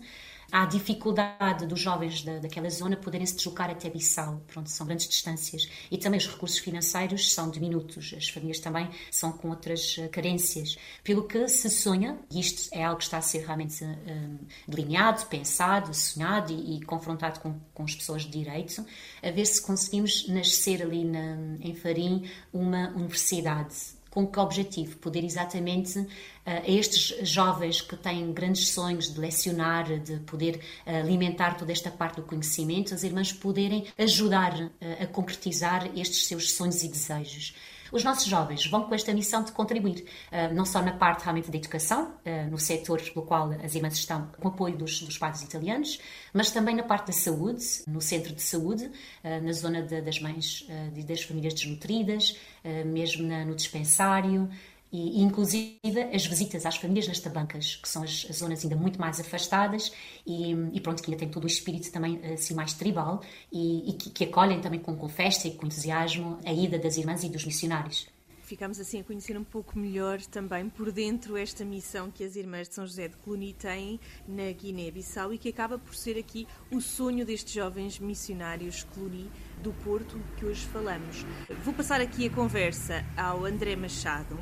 há 0.54 0.68
dificuldade 0.68 1.66
dos 1.66 1.80
jovens 1.80 2.22
da, 2.22 2.38
daquela 2.38 2.70
zona 2.70 2.96
poderem 2.96 3.26
se 3.26 3.36
deslocar 3.36 3.72
até 3.72 3.90
Bissau. 3.90 4.40
Pronto, 4.46 4.70
são 4.70 4.86
grandes 4.86 5.08
distâncias. 5.08 5.68
E 5.90 5.98
também 5.98 6.20
os 6.20 6.28
recursos 6.28 6.60
financeiros 6.60 7.34
são 7.34 7.50
diminutos. 7.50 8.14
As 8.16 8.30
famílias 8.30 8.60
também 8.60 8.88
são 9.10 9.32
com 9.32 9.50
outras 9.50 9.98
uh, 9.98 10.08
carências. 10.10 10.78
Pelo 11.04 11.28
que 11.28 11.48
se 11.48 11.72
sonha, 11.72 12.20
e 12.30 12.40
isto 12.40 12.70
é 12.72 12.84
algo 12.84 13.00
que 13.00 13.06
está 13.06 13.18
a 13.18 13.22
ser 13.22 13.44
realmente 13.44 13.84
uh, 13.84 14.40
delineado, 14.68 15.26
pensado, 15.26 15.92
sonhado 15.92 16.54
e, 16.54 16.78
e 16.78 16.82
confrontado 16.84 17.40
com, 17.40 17.60
com 17.74 17.84
as 17.84 17.96
pessoas 17.96 18.22
de 18.22 18.30
direito, 18.30 18.86
a 19.24 19.32
ver 19.32 19.48
se 19.48 19.60
conseguimos 19.60 20.28
nascer 20.28 20.84
ali 20.84 21.04
na, 21.04 21.58
em 21.62 21.74
Farim 21.74 22.30
uma 22.54 22.90
universidade 22.90 23.74
com 24.14 24.28
que 24.28 24.40
objetivo? 24.40 24.96
Poder 24.98 25.24
exatamente 25.24 25.98
uh, 25.98 26.08
a 26.46 26.70
estes 26.70 27.28
jovens 27.28 27.82
que 27.82 27.96
têm 27.96 28.32
grandes 28.32 28.70
sonhos 28.70 29.12
de 29.12 29.20
lecionar, 29.20 30.00
de 30.00 30.18
poder 30.20 30.60
uh, 30.86 30.98
alimentar 30.98 31.58
toda 31.58 31.72
esta 31.72 31.90
parte 31.90 32.18
do 32.18 32.22
conhecimento, 32.22 32.94
as 32.94 33.04
irmãs 33.04 33.34
poderem 33.34 33.88
ajudar 33.98 34.54
uh, 34.54 34.70
a 35.02 35.08
concretizar 35.08 35.90
estes 35.98 36.28
seus 36.28 36.52
sonhos 36.52 36.84
e 36.84 36.90
desejos. 36.90 37.56
Os 37.94 38.04
nossos 38.04 38.26
jovens 38.26 38.66
vão 38.66 38.86
com 38.86 38.96
esta 38.96 39.14
missão 39.14 39.44
de 39.44 39.52
contribuir, 39.52 40.04
não 40.52 40.66
só 40.66 40.82
na 40.82 40.94
parte 40.94 41.22
realmente 41.22 41.52
da 41.52 41.58
educação, 41.58 42.16
no 42.50 42.58
setor 42.58 43.00
pelo 43.00 43.24
qual 43.24 43.52
as 43.64 43.76
irmãs 43.76 43.94
estão, 43.94 44.32
com 44.40 44.48
apoio 44.48 44.76
dos, 44.76 45.04
dos 45.04 45.16
padres 45.16 45.44
italianos, 45.44 46.00
mas 46.34 46.50
também 46.50 46.76
na 46.76 46.82
parte 46.82 47.08
da 47.08 47.14
saúde, 47.14 47.64
no 47.88 48.02
centro 48.02 48.34
de 48.34 48.42
saúde, 48.42 48.90
na 49.24 49.52
zona 49.52 49.84
de, 49.84 50.02
das 50.02 50.20
mães 50.20 50.68
e 50.96 51.04
das 51.04 51.22
famílias 51.22 51.54
desnutridas, 51.54 52.36
mesmo 52.84 53.28
na, 53.28 53.46
no 53.46 53.54
dispensário, 53.54 54.50
e, 54.94 55.24
inclusive 55.24 55.80
as 56.14 56.26
visitas 56.28 56.68
às 56.68 56.78
famílias 56.78 57.08
nas 57.08 57.20
tabancas, 57.20 57.78
que 57.78 57.90
são 57.90 58.04
as, 58.04 58.28
as 58.30 58.38
zonas 58.38 58.64
ainda 58.64 58.76
muito 58.76 59.02
mais 59.02 59.20
afastadas 59.20 59.92
e, 60.26 60.52
e, 60.72 60.80
pronto, 60.80 61.02
que 61.02 61.10
ainda 61.10 61.20
tem 61.20 61.30
todo 61.30 61.46
o 61.46 61.48
espírito 61.48 61.92
também 61.92 62.24
assim 62.32 62.54
mais 62.54 62.74
tribal 62.74 63.22
e, 63.52 63.90
e 63.90 63.94
que, 63.94 64.12
que, 64.12 64.24
acolhem 64.26 64.62
também 64.62 64.80
com, 64.80 64.96
com 64.96 65.10
festa 65.10 65.48
e 65.48 65.56
com 65.56 65.66
entusiasmo 65.66 66.40
a 66.46 66.54
ida 66.54 66.78
das 66.78 66.96
irmãs 66.98 67.24
e 67.24 67.30
dos 67.30 67.44
missionários. 67.44 68.08
Ficamos 68.44 68.80
assim 68.80 69.00
a 69.00 69.04
conhecer 69.04 69.38
um 69.38 69.44
pouco 69.44 69.80
melhor 69.80 70.22
também 70.22 70.70
por 70.70 70.92
dentro 70.92 71.38
esta 71.38 71.64
missão 71.66 72.12
que 72.12 72.24
as 72.24 72.36
Irmãs 72.36 72.68
de 72.68 72.76
São 72.76 72.86
José 72.86 73.08
de 73.08 73.16
Cluny 73.16 73.54
têm 73.54 74.00
na 74.28 74.52
Guiné-Bissau 74.52 75.34
e 75.34 75.38
que 75.38 75.50
acaba 75.50 75.80
por 75.80 75.96
ser 75.96 76.20
aqui 76.20 76.46
o 76.70 76.82
sonho 76.82 77.26
destes 77.26 77.54
jovens 77.54 77.98
missionários 77.98 78.84
Cluny 78.94 79.32
do 79.64 79.72
Porto 79.72 80.22
que 80.38 80.46
hoje 80.46 80.66
falamos. 80.68 81.26
Vou 81.64 81.74
passar 81.74 82.02
aqui 82.02 82.28
a 82.28 82.30
conversa 82.30 83.04
ao 83.16 83.46
André 83.46 83.78
Machado. 83.78 84.38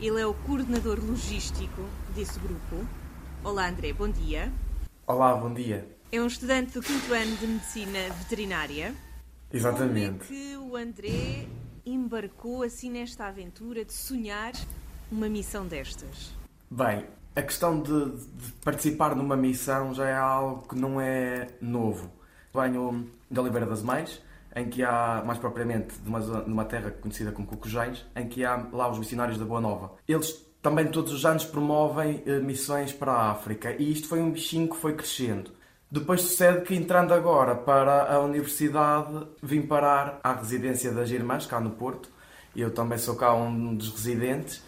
Ele 0.00 0.20
é 0.20 0.26
o 0.26 0.34
coordenador 0.34 0.98
logístico 1.00 1.82
desse 2.14 2.38
grupo. 2.40 2.84
Olá, 3.44 3.68
André, 3.68 3.92
bom 3.92 4.08
dia. 4.08 4.52
Olá, 5.06 5.34
bom 5.36 5.54
dia. 5.54 5.88
É 6.10 6.20
um 6.20 6.26
estudante 6.26 6.72
do 6.72 6.82
quinto 6.82 7.14
ano 7.14 7.36
de 7.36 7.46
Medicina 7.46 7.98
Veterinária. 8.18 8.94
Exatamente. 9.52 10.26
Como 10.26 10.34
é 10.34 10.36
que 10.36 10.56
o 10.56 10.76
André 10.76 11.46
embarcou 11.86 12.64
assim 12.64 12.90
nesta 12.90 13.26
aventura 13.26 13.84
de 13.84 13.92
sonhar 13.92 14.52
uma 15.12 15.28
missão 15.28 15.64
destas? 15.64 16.34
Bem, 16.68 17.06
a 17.36 17.42
questão 17.42 17.80
de, 17.80 18.16
de 18.16 18.52
participar 18.64 19.14
numa 19.14 19.36
missão 19.36 19.94
já 19.94 20.08
é 20.08 20.16
algo 20.16 20.66
que 20.68 20.74
não 20.74 21.00
é 21.00 21.48
novo. 21.60 22.10
Venho 22.52 23.08
de 23.30 23.40
Oliveira 23.40 23.66
das 23.66 23.82
Mães, 23.82 24.20
em 24.54 24.68
que 24.68 24.82
há, 24.82 25.22
mais 25.24 25.38
propriamente, 25.38 25.94
de 25.98 26.08
uma, 26.08 26.20
uma 26.42 26.64
terra 26.64 26.90
conhecida 26.90 27.32
como 27.32 27.46
Cucujães, 27.46 28.04
em 28.14 28.28
que 28.28 28.44
há 28.44 28.66
lá 28.72 28.90
os 28.90 28.98
missionários 28.98 29.38
da 29.38 29.44
Boa 29.44 29.60
Nova. 29.60 29.92
Eles 30.06 30.44
também 30.62 30.86
todos 30.86 31.12
os 31.12 31.26
anos 31.26 31.44
promovem 31.44 32.22
eh, 32.24 32.38
missões 32.38 32.92
para 32.92 33.12
a 33.12 33.30
África 33.30 33.74
e 33.78 33.92
isto 33.92 34.08
foi 34.08 34.20
um 34.20 34.30
bichinho 34.30 34.68
que 34.68 34.76
foi 34.76 34.94
crescendo. 34.94 35.50
Depois 35.90 36.22
sucede 36.22 36.62
que 36.62 36.74
entrando 36.74 37.12
agora 37.12 37.54
para 37.54 38.14
a 38.14 38.18
universidade 38.20 39.26
vim 39.42 39.62
parar 39.62 40.18
à 40.24 40.32
residência 40.32 40.90
das 40.90 41.10
irmãs, 41.10 41.46
cá 41.46 41.60
no 41.60 41.70
Porto. 41.70 42.08
Eu 42.56 42.70
também 42.70 42.96
sou 42.96 43.14
cá 43.14 43.34
um 43.34 43.74
dos 43.74 43.90
residentes 43.90 44.62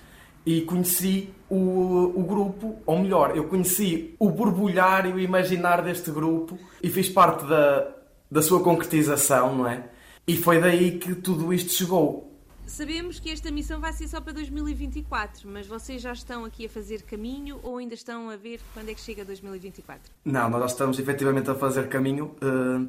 e 0.44 0.60
conheci 0.60 1.34
o, 1.48 2.12
o 2.14 2.22
grupo, 2.22 2.80
ou 2.84 2.98
melhor, 2.98 3.36
eu 3.36 3.44
conheci 3.44 4.14
o 4.18 4.30
borbulhar 4.30 5.06
e 5.06 5.12
o 5.12 5.18
imaginar 5.18 5.82
deste 5.82 6.10
grupo 6.10 6.58
e 6.82 6.88
fiz 6.90 7.08
parte 7.08 7.44
da, 7.46 7.95
da 8.30 8.42
sua 8.42 8.62
concretização, 8.62 9.54
não 9.54 9.66
é? 9.66 9.88
E 10.26 10.36
foi 10.36 10.60
daí 10.60 10.98
que 10.98 11.14
tudo 11.14 11.52
isto 11.52 11.72
chegou. 11.72 12.26
Sabemos 12.66 13.20
que 13.20 13.30
esta 13.30 13.48
missão 13.52 13.80
vai 13.80 13.92
ser 13.92 14.08
só 14.08 14.20
para 14.20 14.32
2024, 14.32 15.48
mas 15.48 15.68
vocês 15.68 16.02
já 16.02 16.12
estão 16.12 16.44
aqui 16.44 16.66
a 16.66 16.68
fazer 16.68 17.02
caminho 17.02 17.60
ou 17.62 17.78
ainda 17.78 17.94
estão 17.94 18.28
a 18.28 18.36
ver 18.36 18.60
quando 18.74 18.88
é 18.88 18.94
que 18.94 19.00
chega 19.00 19.24
2024? 19.24 20.12
Não, 20.24 20.50
nós 20.50 20.60
já 20.60 20.66
estamos 20.66 20.98
efetivamente 20.98 21.48
a 21.48 21.54
fazer 21.54 21.88
caminho. 21.88 22.34
Uh, 22.42 22.88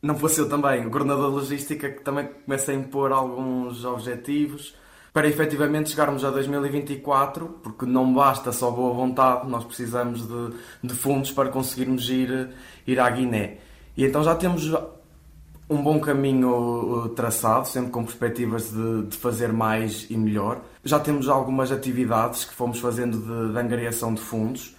não 0.00 0.16
fosse 0.16 0.40
eu 0.40 0.48
também, 0.48 0.86
o 0.86 0.90
coordenador 0.90 1.28
de 1.28 1.36
logística, 1.36 1.90
que 1.90 2.02
também 2.02 2.26
começa 2.26 2.72
a 2.72 2.74
impor 2.74 3.12
alguns 3.12 3.84
objetivos 3.84 4.74
para 5.12 5.28
efetivamente 5.28 5.90
chegarmos 5.90 6.24
a 6.24 6.30
2024, 6.30 7.48
porque 7.62 7.84
não 7.84 8.14
basta 8.14 8.50
só 8.50 8.70
boa 8.70 8.94
vontade, 8.94 9.48
nós 9.48 9.64
precisamos 9.64 10.26
de, 10.26 10.56
de 10.82 10.94
fundos 10.94 11.32
para 11.32 11.50
conseguirmos 11.50 12.08
ir, 12.08 12.50
ir 12.86 13.00
à 13.00 13.10
Guiné. 13.10 13.58
E 13.98 14.04
então 14.04 14.22
já 14.22 14.32
temos 14.36 14.72
um 15.68 15.82
bom 15.82 15.98
caminho 15.98 16.50
uh, 16.50 17.08
traçado, 17.08 17.66
sempre 17.66 17.90
com 17.90 18.04
perspectivas 18.04 18.70
de, 18.70 19.06
de, 19.06 19.16
fazer 19.16 19.52
mais 19.52 20.06
e 20.08 20.16
melhor. 20.16 20.60
Já 20.84 21.00
temos 21.00 21.28
algumas 21.28 21.72
atividades 21.72 22.44
que 22.44 22.54
fomos 22.54 22.78
fazendo 22.78 23.18
de, 23.18 23.52
de 23.52 23.58
angariação 23.58 24.14
de 24.14 24.20
fundos, 24.20 24.76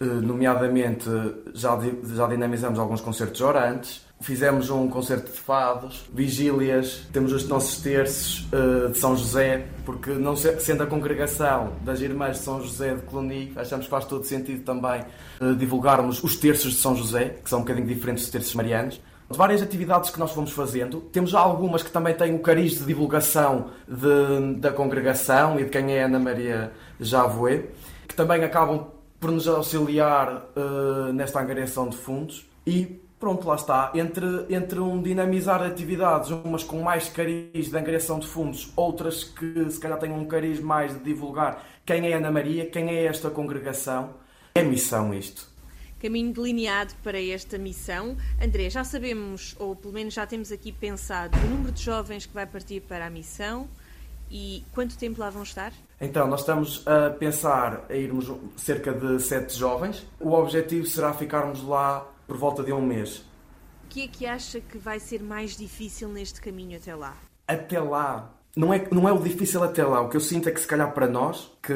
uh, 0.00 0.04
nomeadamente 0.04 1.04
já, 1.52 1.76
já 2.14 2.28
dinamizamos 2.28 2.78
alguns 2.78 3.00
concertos 3.00 3.40
orantes, 3.40 4.06
fizemos 4.20 4.70
um 4.70 4.88
concerto 4.88 5.32
de 5.32 5.38
fados, 5.38 6.04
vigílias, 6.12 7.06
temos 7.12 7.32
os 7.32 7.48
nossos 7.48 7.80
terços 7.82 8.46
uh, 8.52 8.90
de 8.90 8.98
São 8.98 9.16
José, 9.16 9.66
porque 9.84 10.10
não 10.10 10.36
sendo 10.36 10.82
a 10.82 10.86
congregação 10.86 11.72
das 11.82 12.00
Irmãs 12.00 12.38
de 12.38 12.44
São 12.44 12.60
José 12.60 12.94
de 12.94 13.02
Cluny, 13.02 13.52
achamos 13.56 13.86
que 13.86 13.90
faz 13.90 14.04
todo 14.04 14.24
sentido 14.24 14.62
também 14.62 15.02
divulgarmos 15.58 16.22
os 16.22 16.36
terços 16.36 16.72
de 16.72 16.78
São 16.78 16.94
José, 16.94 17.36
que 17.42 17.48
são 17.48 17.60
um 17.60 17.62
bocadinho 17.62 17.86
diferentes 17.86 18.24
dos 18.24 18.32
terços 18.32 18.54
marianos 18.54 19.00
de 19.30 19.38
várias 19.38 19.62
atividades 19.62 20.10
que 20.10 20.18
nós 20.18 20.32
fomos 20.32 20.50
fazendo. 20.50 21.00
Temos 21.00 21.34
algumas 21.34 21.84
que 21.84 21.90
também 21.90 22.14
têm 22.14 22.34
o 22.34 22.40
cariz 22.40 22.78
de 22.78 22.84
divulgação 22.84 23.70
de, 23.86 24.54
da 24.56 24.72
congregação 24.72 25.58
e 25.60 25.64
de 25.64 25.70
quem 25.70 25.92
é 25.92 26.02
Ana 26.02 26.18
Maria 26.18 26.72
Javoé, 26.98 27.66
que 28.08 28.14
também 28.14 28.42
acabam 28.42 28.88
por 29.20 29.30
nos 29.30 29.46
auxiliar 29.46 30.46
uh, 30.56 31.12
nesta 31.12 31.40
angariação 31.40 31.88
de 31.88 31.96
fundos. 31.96 32.44
E 32.66 33.00
pronto, 33.20 33.46
lá 33.46 33.54
está. 33.54 33.92
Entre, 33.94 34.26
entre 34.48 34.80
um 34.80 35.00
dinamizar 35.00 35.60
de 35.60 35.66
atividades, 35.66 36.30
umas 36.30 36.64
com 36.64 36.80
mais 36.80 37.08
cariz 37.08 37.68
de 37.68 37.76
angariação 37.76 38.18
de 38.18 38.26
fundos, 38.26 38.72
outras 38.74 39.22
que 39.22 39.70
se 39.70 39.78
calhar 39.78 39.98
têm 39.98 40.10
um 40.10 40.24
cariz 40.24 40.58
mais 40.58 40.94
de 40.94 41.04
divulgar 41.04 41.64
quem 41.84 42.10
é 42.10 42.14
Ana 42.14 42.30
Maria, 42.30 42.66
quem 42.66 42.88
é 42.88 43.04
esta 43.04 43.30
congregação. 43.30 44.14
É 44.54 44.62
missão 44.62 45.14
isto 45.14 45.50
caminho 46.00 46.32
delineado 46.32 46.94
para 47.02 47.22
esta 47.22 47.58
missão. 47.58 48.16
André, 48.42 48.70
já 48.70 48.82
sabemos, 48.82 49.54
ou 49.58 49.76
pelo 49.76 49.92
menos 49.92 50.14
já 50.14 50.26
temos 50.26 50.50
aqui 50.50 50.72
pensado, 50.72 51.36
o 51.38 51.50
número 51.50 51.72
de 51.72 51.82
jovens 51.82 52.24
que 52.24 52.32
vai 52.32 52.46
partir 52.46 52.80
para 52.80 53.06
a 53.06 53.10
missão 53.10 53.68
e 54.30 54.64
quanto 54.72 54.96
tempo 54.96 55.20
lá 55.20 55.28
vão 55.28 55.42
estar? 55.42 55.72
Então, 56.00 56.26
nós 56.26 56.40
estamos 56.40 56.86
a 56.86 57.10
pensar 57.10 57.84
a 57.90 57.94
irmos 57.94 58.32
cerca 58.56 58.92
de 58.92 59.20
sete 59.20 59.54
jovens. 59.54 60.06
O 60.18 60.32
objetivo 60.32 60.86
será 60.86 61.12
ficarmos 61.12 61.62
lá 61.62 62.06
por 62.30 62.36
volta 62.36 62.62
de 62.62 62.72
um 62.72 62.80
mês. 62.80 63.24
O 63.84 63.88
que 63.88 64.04
é 64.04 64.06
que 64.06 64.24
acha 64.24 64.60
que 64.60 64.78
vai 64.78 65.00
ser 65.00 65.20
mais 65.20 65.56
difícil 65.56 66.08
neste 66.08 66.40
caminho 66.40 66.76
até 66.78 66.94
lá? 66.94 67.16
Até 67.48 67.80
lá. 67.80 68.32
Não 68.54 68.72
é, 68.72 68.86
não 68.92 69.08
é 69.08 69.12
o 69.12 69.18
difícil 69.18 69.60
até 69.64 69.84
lá. 69.84 70.00
O 70.00 70.08
que 70.08 70.16
eu 70.16 70.20
sinto 70.20 70.48
é 70.48 70.52
que, 70.52 70.60
se 70.60 70.66
calhar, 70.66 70.94
para 70.94 71.08
nós, 71.08 71.50
que 71.60 71.74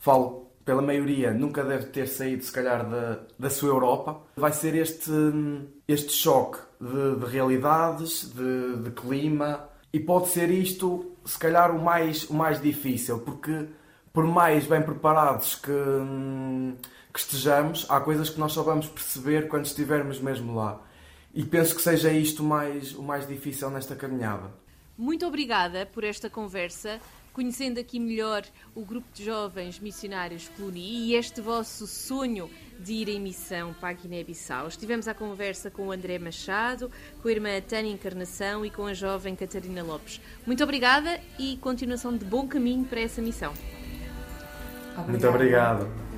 falo 0.00 0.50
pela 0.64 0.82
maioria, 0.82 1.32
nunca 1.32 1.62
deve 1.62 1.86
ter 1.86 2.08
saído, 2.08 2.42
se 2.42 2.50
calhar, 2.50 2.90
da, 2.90 3.20
da 3.38 3.48
sua 3.48 3.68
Europa. 3.68 4.20
Vai 4.34 4.52
ser 4.52 4.74
este, 4.74 5.12
este 5.86 6.12
choque 6.12 6.58
de, 6.80 7.20
de 7.20 7.26
realidades, 7.26 8.32
de, 8.34 8.82
de 8.82 8.90
clima, 8.90 9.68
e 9.92 10.00
pode 10.00 10.28
ser 10.30 10.50
isto, 10.50 11.12
se 11.24 11.38
calhar, 11.38 11.70
o 11.70 11.80
mais, 11.80 12.28
o 12.28 12.34
mais 12.34 12.60
difícil, 12.60 13.20
porque 13.20 13.68
por 14.12 14.26
mais 14.26 14.66
bem 14.66 14.82
preparados 14.82 15.54
que, 15.54 15.70
que 17.12 17.20
estejamos, 17.20 17.86
há 17.88 18.00
coisas 18.00 18.30
que 18.30 18.40
nós 18.40 18.52
só 18.52 18.62
vamos 18.62 18.88
perceber 18.88 19.48
quando 19.48 19.66
estivermos 19.66 20.18
mesmo 20.18 20.54
lá. 20.54 20.80
E 21.34 21.44
penso 21.44 21.74
que 21.74 21.82
seja 21.82 22.10
isto 22.12 22.42
mais, 22.42 22.94
o 22.94 23.02
mais 23.02 23.26
difícil 23.26 23.70
nesta 23.70 23.94
caminhada. 23.94 24.50
Muito 24.96 25.26
obrigada 25.26 25.86
por 25.86 26.04
esta 26.04 26.28
conversa, 26.28 27.00
conhecendo 27.32 27.80
aqui 27.80 27.98
melhor 27.98 28.44
o 28.74 28.84
grupo 28.84 29.06
de 29.14 29.24
jovens 29.24 29.80
missionários 29.80 30.48
Cluny 30.56 30.80
e 30.80 31.14
este 31.14 31.40
vosso 31.40 31.86
sonho 31.86 32.50
de 32.78 32.92
ir 32.92 33.08
em 33.08 33.20
missão 33.20 33.74
para 33.74 33.90
a 33.90 33.92
Guiné-Bissau. 33.92 34.68
Estivemos 34.68 35.08
à 35.08 35.14
conversa 35.14 35.70
com 35.70 35.88
o 35.88 35.92
André 35.92 36.18
Machado, 36.18 36.90
com 37.22 37.28
a 37.28 37.32
irmã 37.32 37.60
Tânia 37.60 37.92
Encarnação 37.92 38.64
e 38.64 38.70
com 38.70 38.86
a 38.86 38.92
jovem 38.92 39.34
Catarina 39.34 39.82
Lopes. 39.82 40.20
Muito 40.46 40.62
obrigada 40.62 41.18
e 41.38 41.56
continuação 41.56 42.16
de 42.16 42.24
bom 42.24 42.46
caminho 42.46 42.84
para 42.84 43.00
essa 43.00 43.22
missão. 43.22 43.52
Obrigada. 44.90 45.10
Muito 45.10 45.28
obrigado. 45.28 46.11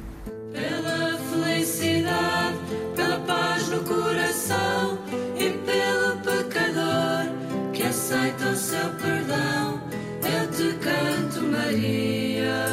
Coração 3.84 4.98
e 5.36 5.50
pelo 5.64 6.16
pecador 6.22 7.72
que 7.72 7.82
aceita 7.82 8.50
o 8.50 8.56
seu 8.56 8.90
perdão, 8.94 9.80
eu 10.22 10.50
te 10.50 10.78
canto, 10.78 11.42
Maria. 11.42 12.64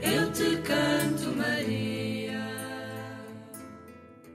Eu 0.00 0.32
te 0.32 0.56
canto, 0.62 1.36
Maria. 1.36 1.92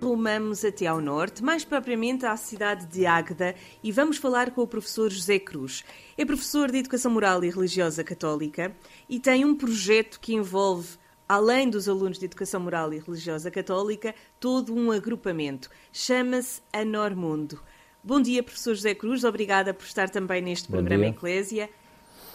Rumamos 0.02 0.64
até 0.64 0.88
ao 0.88 1.02
norte, 1.02 1.44
mais 1.44 1.66
propriamente 1.66 2.26
à 2.26 2.38
cidade 2.38 2.86
de 2.86 3.06
Águeda, 3.06 3.56
e 3.84 3.92
vamos 3.92 4.18
falar 4.18 4.52
com 4.52 4.62
o 4.62 4.68
professor 4.68 5.10
José 5.12 5.40
Cruz. 5.40 5.84
É 6.18 6.26
professor 6.26 6.72
de 6.72 6.78
Educação 6.78 7.12
Moral 7.12 7.44
e 7.44 7.50
Religiosa 7.50 8.04
Católica 8.04 8.76
e 9.10 9.20
tem 9.20 9.44
um 9.44 9.56
projeto 9.56 10.20
que 10.20 10.34
envolve, 10.34 10.98
além 11.28 11.70
dos 11.70 11.90
alunos 11.90 12.18
de 12.18 12.26
Educação 12.26 12.62
Moral 12.62 12.94
e 12.94 13.00
Religiosa 13.00 13.52
Católica, 13.52 14.16
todo 14.40 14.74
um 14.74 14.92
agrupamento. 14.92 15.70
Chama-se 15.92 16.62
Anor 16.72 17.16
Mundo. 17.16 17.60
Bom 18.04 18.22
dia, 18.22 18.42
professor 18.42 18.74
José 18.74 18.96
Cruz. 18.96 19.24
Obrigada 19.24 19.74
por 19.74 19.84
estar 19.84 20.10
também 20.10 20.42
neste 20.42 20.70
Bom 20.70 20.78
programa 20.78 21.04
dia. 21.04 21.12
Eclésia. 21.12 21.70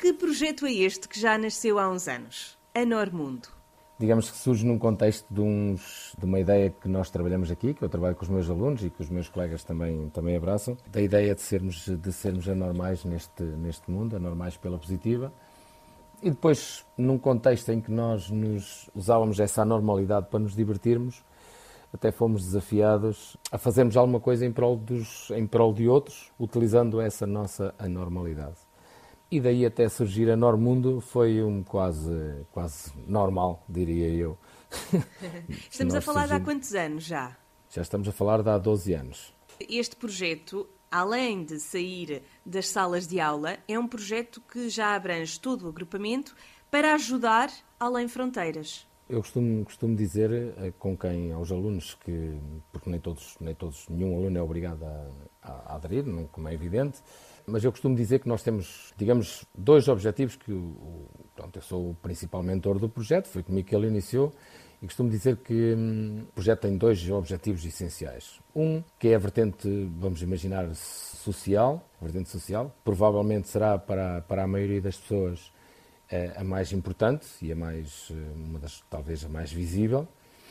Que 0.00 0.12
projeto 0.12 0.66
é 0.66 0.72
este 0.72 1.08
que 1.08 1.18
já 1.18 1.38
nasceu 1.38 1.78
há 1.78 1.88
uns 1.88 2.08
anos? 2.08 2.58
Anor 2.74 3.12
Mundo. 3.12 3.48
Digamos 3.98 4.28
que 4.30 4.36
surge 4.36 4.66
num 4.66 4.78
contexto 4.78 5.24
de, 5.32 5.40
uns, 5.40 6.12
de 6.18 6.24
uma 6.24 6.40
ideia 6.40 6.70
que 6.70 6.88
nós 6.88 7.08
trabalhamos 7.08 7.52
aqui, 7.52 7.72
que 7.72 7.84
eu 7.84 7.88
trabalho 7.88 8.16
com 8.16 8.24
os 8.24 8.28
meus 8.28 8.50
alunos 8.50 8.84
e 8.84 8.90
que 8.90 9.00
os 9.00 9.08
meus 9.08 9.28
colegas 9.28 9.62
também, 9.62 10.08
também 10.08 10.36
abraçam, 10.36 10.76
da 10.90 11.00
ideia 11.00 11.34
de 11.34 11.40
sermos, 11.40 11.86
de 11.86 12.12
sermos 12.12 12.48
anormais 12.48 13.04
neste, 13.04 13.42
neste 13.44 13.88
mundo, 13.88 14.16
anormais 14.16 14.56
pela 14.56 14.76
positiva. 14.76 15.32
E 16.22 16.30
depois, 16.30 16.84
num 16.96 17.18
contexto 17.18 17.70
em 17.72 17.80
que 17.80 17.90
nós 17.90 18.30
nos 18.30 18.88
usávamos 18.94 19.40
essa 19.40 19.62
anormalidade 19.62 20.28
para 20.30 20.38
nos 20.38 20.54
divertirmos, 20.54 21.22
até 21.92 22.12
fomos 22.12 22.44
desafiados 22.44 23.36
a 23.50 23.58
fazermos 23.58 23.96
alguma 23.96 24.20
coisa 24.20 24.46
em 24.46 24.52
prol, 24.52 24.76
dos, 24.76 25.30
em 25.32 25.46
prol 25.46 25.72
de 25.74 25.88
outros, 25.88 26.30
utilizando 26.38 27.00
essa 27.00 27.26
nossa 27.26 27.74
anormalidade. 27.78 28.56
E 29.30 29.40
daí 29.40 29.66
até 29.66 29.88
surgir 29.88 30.30
a 30.30 30.36
Normundo 30.36 31.00
foi 31.00 31.42
um 31.42 31.62
quase, 31.62 32.46
quase 32.52 32.92
normal, 33.06 33.64
diria 33.68 34.08
eu. 34.08 34.38
Estamos 35.70 35.94
a 35.94 36.00
falar 36.00 36.26
de 36.26 36.34
há 36.34 36.36
surgimos- 36.36 36.44
quantos 36.54 36.74
anos 36.74 37.04
já? 37.04 37.36
Já 37.70 37.80
estamos 37.82 38.06
a 38.06 38.12
falar 38.12 38.42
de 38.42 38.50
há 38.50 38.58
12 38.58 38.92
anos. 38.92 39.34
Este 39.58 39.96
projeto, 39.96 40.68
além 40.92 41.42
de 41.42 41.58
sair 41.58 42.22
das 42.44 42.68
salas 42.68 43.06
de 43.06 43.18
aula, 43.18 43.58
é 43.66 43.78
um 43.78 43.88
projeto 43.88 44.42
que 44.42 44.68
já 44.68 44.94
abrange 44.94 45.40
todo 45.40 45.62
o 45.64 45.68
agrupamento 45.68 46.36
para 46.70 46.94
ajudar 46.94 47.50
além 47.80 48.06
fronteiras. 48.06 48.86
Eu 49.08 49.20
costumo, 49.20 49.64
costumo 49.64 49.96
dizer 49.96 50.30
eh, 50.32 50.72
com 50.78 50.96
quem, 50.96 51.32
aos 51.32 51.50
alunos, 51.50 51.94
que, 51.94 52.38
porque 52.70 52.88
nem 52.88 53.00
todos, 53.00 53.36
nem 53.40 53.54
todos, 53.54 53.86
nenhum 53.88 54.16
aluno 54.16 54.38
é 54.38 54.42
obrigado 54.42 54.84
a, 54.84 55.10
a, 55.42 55.74
aderir, 55.74 56.04
como 56.30 56.48
é 56.48 56.54
evidente, 56.54 57.02
mas 57.46 57.64
eu 57.64 57.72
costumo 57.72 57.96
dizer 57.96 58.20
que 58.20 58.28
nós 58.28 58.42
temos, 58.42 58.94
digamos, 58.96 59.44
dois 59.54 59.88
objetivos 59.88 60.36
que 60.36 60.52
pronto, 61.34 61.56
eu 61.56 61.62
sou 61.62 61.90
o 61.90 61.94
principal 61.94 62.42
mentor 62.42 62.78
do 62.78 62.88
projeto, 62.88 63.28
foi 63.28 63.42
comigo 63.42 63.68
que 63.68 63.74
ele 63.74 63.88
iniciou, 63.88 64.32
e 64.82 64.86
costumo 64.86 65.08
dizer 65.08 65.36
que 65.36 65.74
hum, 65.74 66.24
o 66.28 66.32
projeto 66.32 66.62
tem 66.62 66.76
dois 66.76 67.08
objetivos 67.08 67.64
essenciais. 67.64 68.40
Um, 68.54 68.82
que 68.98 69.08
é 69.08 69.14
a 69.14 69.18
vertente, 69.18 69.68
vamos 69.96 70.20
imaginar, 70.22 70.74
social, 70.74 71.80
a 72.00 72.04
vertente 72.04 72.28
social, 72.28 72.74
provavelmente 72.84 73.48
será 73.48 73.78
para, 73.78 74.20
para 74.22 74.42
a 74.42 74.46
maioria 74.46 74.82
das 74.82 74.96
pessoas 74.96 75.52
é 76.12 76.32
a 76.36 76.44
mais 76.44 76.72
importante 76.72 77.26
e 77.40 77.50
a 77.50 77.56
mais, 77.56 78.08
eh, 78.10 78.14
uma 78.36 78.58
das, 78.58 78.82
talvez 78.90 79.24
a 79.24 79.28
mais 79.30 79.50
visível. 79.50 80.06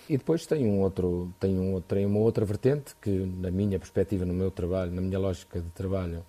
E 0.09 0.17
depois 0.17 0.45
tem, 0.47 0.65
um 0.65 0.81
outro, 0.81 1.31
tem, 1.39 1.57
um, 1.59 1.79
tem 1.81 2.03
uma 2.03 2.19
outra 2.19 2.43
vertente 2.43 2.95
que, 2.99 3.11
na 3.11 3.51
minha 3.51 3.77
perspectiva, 3.77 4.25
no 4.25 4.33
meu 4.33 4.49
trabalho, 4.49 4.91
na 4.91 5.01
minha 5.01 5.19
lógica 5.19 5.61
de 5.61 5.69
trabalho, 5.69 6.25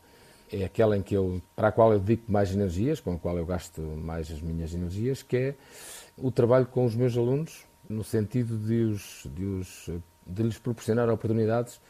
é 0.52 0.64
aquela 0.64 0.98
em 0.98 1.02
que 1.02 1.14
eu, 1.14 1.40
para 1.56 1.68
a 1.68 1.72
qual 1.72 1.94
eu 1.94 1.98
dedico 1.98 2.30
mais 2.30 2.52
energias, 2.52 3.00
com 3.00 3.14
a 3.14 3.18
qual 3.18 3.38
eu 3.38 3.46
gasto 3.46 3.80
mais 3.80 4.30
as 4.30 4.42
minhas 4.42 4.74
energias, 4.74 5.22
que 5.22 5.36
é 5.36 5.54
o 6.18 6.30
trabalho 6.30 6.66
com 6.66 6.84
os 6.84 6.94
meus 6.94 7.16
alunos, 7.16 7.64
no 7.88 8.04
sentido 8.04 8.56
de, 8.56 8.84
os, 8.84 9.26
de, 9.34 9.44
os, 9.44 9.90
de 10.26 10.42
lhes 10.42 10.58
proporcionar 10.58 11.08
oportunidades 11.08 11.80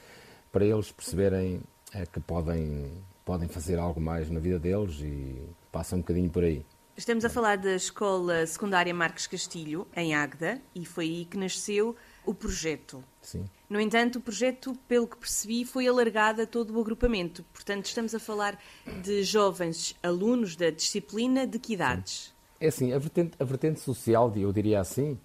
para 0.51 0.65
eles 0.65 0.93
perceberem 0.93 1.61
eh, 1.95 2.07
que 2.07 2.21
podem, 2.21 2.91
podem 3.25 3.49
fazer 3.49 3.79
algo 3.79 4.01
mais 4.01 4.31
na 4.31 4.41
vida 4.41 4.59
deles 4.59 5.01
e 5.01 5.41
passa 5.71 5.97
um 5.97 6.01
bocadinho 6.01 6.31
por 6.31 6.45
aí. 6.45 6.65
Estamos 6.95 7.25
a 7.25 7.31
falar 7.31 7.57
da 7.57 7.75
Escola 7.75 8.47
Secundária 8.47 8.93
Marques 8.93 9.27
Castilho, 9.27 9.87
em 9.97 10.15
Águeda, 10.15 10.61
e 10.75 10.85
foi 10.85 11.07
aí 11.07 11.25
que 11.25 11.39
nasceu 11.39 11.97
o 12.25 12.35
projeto. 12.35 13.03
Sim. 13.23 13.45
No 13.69 13.81
entanto, 13.81 14.19
o 14.19 14.21
projeto, 14.21 14.75
pelo 14.87 15.07
que 15.07 15.17
percebi, 15.17 15.65
foi 15.65 15.89
alargado 15.89 16.43
a 16.43 16.47
todo 16.47 16.77
o 16.77 16.81
agrupamento. 16.81 17.43
Portanto, 17.53 17.87
estamos 17.87 18.15
a 18.15 18.19
falar 18.19 18.59
de 19.03 19.23
jovens 19.23 19.97
alunos 20.03 20.55
da 20.55 20.69
disciplina 20.69 21.47
de 21.47 21.59
que 21.59 21.73
idades? 21.73 22.35
É 22.61 22.69
assim, 22.69 22.93
a 22.93 22.99
vertente, 22.99 23.33
a 23.41 23.45
vertente 23.45 23.81
social, 23.81 24.31
eu 24.37 24.53
diria 24.53 24.79
assim, 24.79 25.19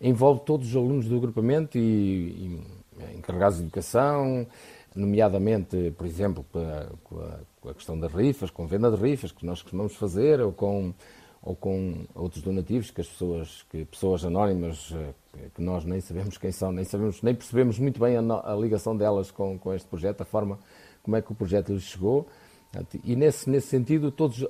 envolve 0.00 0.40
todos 0.44 0.68
os 0.68 0.76
alunos 0.76 1.06
do 1.08 1.16
agrupamento 1.16 1.76
e, 1.78 1.80
e 1.80 3.16
encarregados 3.16 3.58
de 3.58 3.64
educação, 3.64 4.46
nomeadamente, 4.94 5.92
por 5.96 6.06
exemplo, 6.06 6.44
com 6.52 6.58
a, 6.60 6.86
com 7.04 7.68
a- 7.68 7.74
questão 7.74 7.98
das 7.98 8.12
rifas, 8.12 8.48
com 8.50 8.66
venda 8.66 8.90
de 8.90 8.96
rifas 8.96 9.32
que 9.32 9.44
nós 9.44 9.60
costumamos 9.60 9.96
fazer, 9.96 10.40
ou 10.40 10.52
com, 10.52 10.94
ou 11.42 11.54
com 11.56 12.04
outros 12.14 12.42
donativos 12.42 12.90
que 12.90 13.00
as 13.00 13.08
pessoas, 13.08 13.64
que 13.70 13.84
pessoas 13.84 14.24
anónimas, 14.24 14.92
eh, 14.94 15.48
que 15.54 15.60
nós 15.60 15.84
nem 15.84 16.00
sabemos 16.00 16.38
quem 16.38 16.52
são, 16.52 16.70
nem 16.70 16.84
sabemos, 16.84 17.20
nem 17.22 17.34
percebemos 17.34 17.78
muito 17.78 18.00
bem 18.00 18.16
a, 18.16 18.20
a 18.52 18.54
ligação 18.54 18.96
delas 18.96 19.30
com, 19.32 19.58
com 19.58 19.74
este 19.74 19.88
projeto, 19.88 20.20
a 20.20 20.24
forma 20.24 20.58
como 21.02 21.16
é 21.16 21.22
que 21.22 21.30
o 21.32 21.34
projeto 21.34 21.72
lhes 21.72 21.82
chegou. 21.82 22.26
E 23.04 23.16
nesse, 23.16 23.48
nesse 23.50 23.66
sentido, 23.68 24.10
todos, 24.10 24.44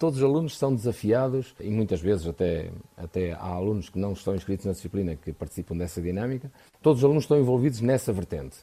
todos 0.00 0.16
os 0.16 0.24
alunos 0.24 0.56
são 0.56 0.74
desafiados, 0.74 1.54
e 1.60 1.68
muitas 1.68 2.00
vezes 2.00 2.26
até, 2.26 2.70
até 2.96 3.32
há 3.34 3.48
alunos 3.48 3.90
que 3.90 3.98
não 3.98 4.14
estão 4.14 4.34
inscritos 4.34 4.64
na 4.64 4.72
disciplina 4.72 5.14
que 5.14 5.30
participam 5.30 5.76
dessa 5.76 6.00
dinâmica, 6.00 6.50
todos 6.80 7.00
os 7.00 7.04
alunos 7.04 7.24
estão 7.24 7.38
envolvidos 7.38 7.82
nessa 7.82 8.10
vertente. 8.10 8.56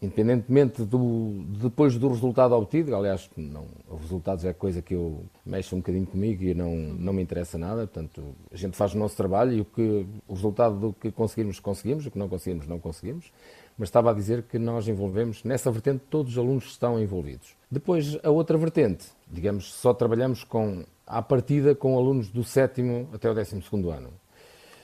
Independentemente 0.00 0.84
do, 0.84 1.44
depois 1.60 1.98
do 1.98 2.08
resultado 2.08 2.54
obtido, 2.54 2.94
aliás, 2.94 3.28
não, 3.36 3.66
os 3.90 4.00
resultados 4.00 4.44
é 4.44 4.52
coisa 4.52 4.80
que 4.80 4.94
eu 4.94 5.24
mexo 5.44 5.74
um 5.74 5.80
bocadinho 5.80 6.06
comigo 6.06 6.44
e 6.44 6.54
não, 6.54 6.74
não 6.74 7.12
me 7.12 7.20
interessa 7.20 7.58
nada, 7.58 7.88
portanto, 7.88 8.22
a 8.50 8.56
gente 8.56 8.76
faz 8.76 8.94
o 8.94 8.98
nosso 8.98 9.16
trabalho 9.16 9.52
e 9.52 9.60
o, 9.60 9.64
que, 9.64 10.06
o 10.28 10.34
resultado 10.34 10.78
do 10.78 10.92
que 10.92 11.10
conseguirmos, 11.10 11.58
conseguimos, 11.58 12.06
o 12.06 12.12
que 12.12 12.18
não 12.18 12.28
conseguimos, 12.28 12.68
não 12.68 12.78
conseguimos, 12.78 13.32
mas 13.80 13.88
estava 13.88 14.10
a 14.10 14.14
dizer 14.14 14.42
que 14.42 14.58
nós 14.58 14.86
envolvemos, 14.86 15.42
nessa 15.42 15.70
vertente, 15.70 16.02
todos 16.10 16.32
os 16.32 16.38
alunos 16.38 16.64
estão 16.66 17.00
envolvidos. 17.00 17.56
Depois, 17.70 18.18
a 18.22 18.28
outra 18.30 18.58
vertente, 18.58 19.06
digamos, 19.26 19.72
só 19.72 19.94
trabalhamos 19.94 20.44
com, 20.44 20.84
à 21.06 21.22
partida 21.22 21.74
com 21.74 21.96
alunos 21.96 22.28
do 22.28 22.44
sétimo 22.44 23.08
até 23.10 23.30
o 23.30 23.34
décimo 23.34 23.62
segundo 23.62 23.88
ano. 23.90 24.10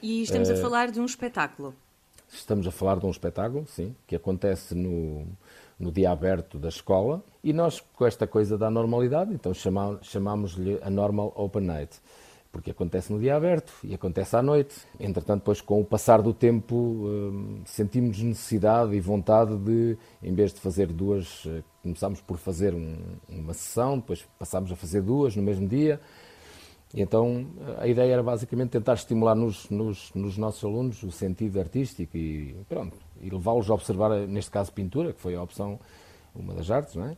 E 0.03 0.23
estamos 0.23 0.49
a 0.49 0.57
falar 0.57 0.91
de 0.91 0.99
um 0.99 1.05
espetáculo. 1.05 1.75
Estamos 2.33 2.67
a 2.67 2.71
falar 2.71 2.99
de 2.99 3.05
um 3.05 3.11
espetáculo, 3.11 3.67
sim, 3.67 3.95
que 4.07 4.17
acontece 4.17 4.75
no, 4.75 5.27
no 5.79 5.93
dia 5.93 6.11
aberto 6.11 6.59
da 6.59 6.71
escola 6.71 7.23
e 7.45 7.53
nós, 7.53 7.81
com 7.95 8.07
esta 8.07 8.27
coisa 8.27 8.57
da 8.57 8.71
normalidade, 8.71 9.35
então 9.35 9.53
chama- 9.53 9.99
chamámos-lhe 10.01 10.79
a 10.83 10.89
Normal 10.89 11.35
Open 11.37 11.63
Night, 11.65 12.01
porque 12.57 12.71
acontece 12.71 13.13
no 13.13 13.21
dia 13.21 13.37
aberto 13.37 13.71
e 13.85 13.95
acontece 13.95 14.35
à 14.35 14.43
noite. 14.43 14.75
Entretanto, 14.99 15.41
depois, 15.41 15.61
com 15.61 15.79
o 15.79 15.85
passar 15.85 16.23
do 16.23 16.33
tempo, 16.33 16.75
hum, 16.75 17.61
sentimos 17.67 18.19
necessidade 18.23 18.95
e 18.95 19.01
vontade 19.01 19.55
de, 19.59 19.95
em 20.23 20.33
vez 20.35 20.55
de 20.55 20.61
fazer 20.61 20.87
duas, 20.87 21.43
eh, 21.47 21.63
começámos 21.83 22.23
por 22.23 22.39
fazer 22.39 22.73
um- 22.75 22.97
uma 23.29 23.53
sessão, 23.53 23.99
depois 23.99 24.27
passámos 24.39 24.73
a 24.73 24.77
fazer 24.77 25.03
duas 25.03 25.37
no 25.37 25.43
mesmo 25.43 25.69
dia, 25.69 26.01
E 26.95 27.03
então 27.03 27.47
a 27.79 27.87
ideia 27.87 28.13
era 28.13 28.23
basicamente 28.23 28.71
tentar 28.71 28.95
estimular 28.95 29.35
nos, 29.35 29.69
nos, 29.69 30.11
nos 30.15 30.39
nossos 30.39 30.65
alunos 30.65 31.03
o 31.03 31.11
sentido 31.11 31.59
artístico 31.61 32.17
e 32.17 32.57
pronto, 32.69 32.97
e 33.21 33.29
levá-los 33.29 33.69
a 33.69 33.75
observar, 33.75 34.11
neste 34.27 34.51
caso, 34.51 34.73
pintura, 34.73 35.13
que 35.13 35.21
foi 35.21 35.35
a 35.35 35.43
opção, 35.43 35.79
uma 36.35 36.55
das 36.55 36.71
artes, 36.71 36.95
não 36.95 37.05
é? 37.07 37.17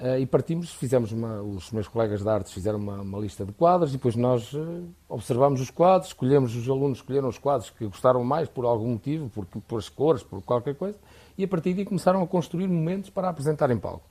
Uh, 0.00 0.16
e 0.20 0.26
partimos, 0.26 0.72
fizemos 0.72 1.10
uma, 1.10 1.42
os 1.42 1.72
meus 1.72 1.88
colegas 1.88 2.22
de 2.22 2.28
artes 2.28 2.52
fizeram 2.52 2.78
uma, 2.78 3.00
uma 3.00 3.18
lista 3.18 3.44
de 3.44 3.50
quadros 3.50 3.90
e 3.90 3.94
depois 3.94 4.14
nós 4.14 4.52
uh, 4.52 4.88
observámos 5.08 5.60
os 5.60 5.70
quadros, 5.70 6.10
escolhemos, 6.10 6.54
os 6.54 6.68
alunos 6.68 6.98
escolheram 6.98 7.28
os 7.28 7.36
quadros 7.36 7.70
que 7.70 7.84
gostaram 7.84 8.22
mais 8.22 8.48
por 8.48 8.64
algum 8.64 8.92
motivo, 8.92 9.28
por, 9.28 9.44
por 9.44 9.78
as 9.78 9.88
cores, 9.88 10.22
por 10.22 10.40
qualquer 10.42 10.76
coisa, 10.76 10.96
e 11.36 11.42
a 11.42 11.48
partir 11.48 11.74
daí 11.74 11.84
começaram 11.84 12.22
a 12.22 12.26
construir 12.28 12.68
momentos 12.68 13.10
para 13.10 13.28
apresentar 13.28 13.72
em 13.72 13.78
palco. 13.78 14.08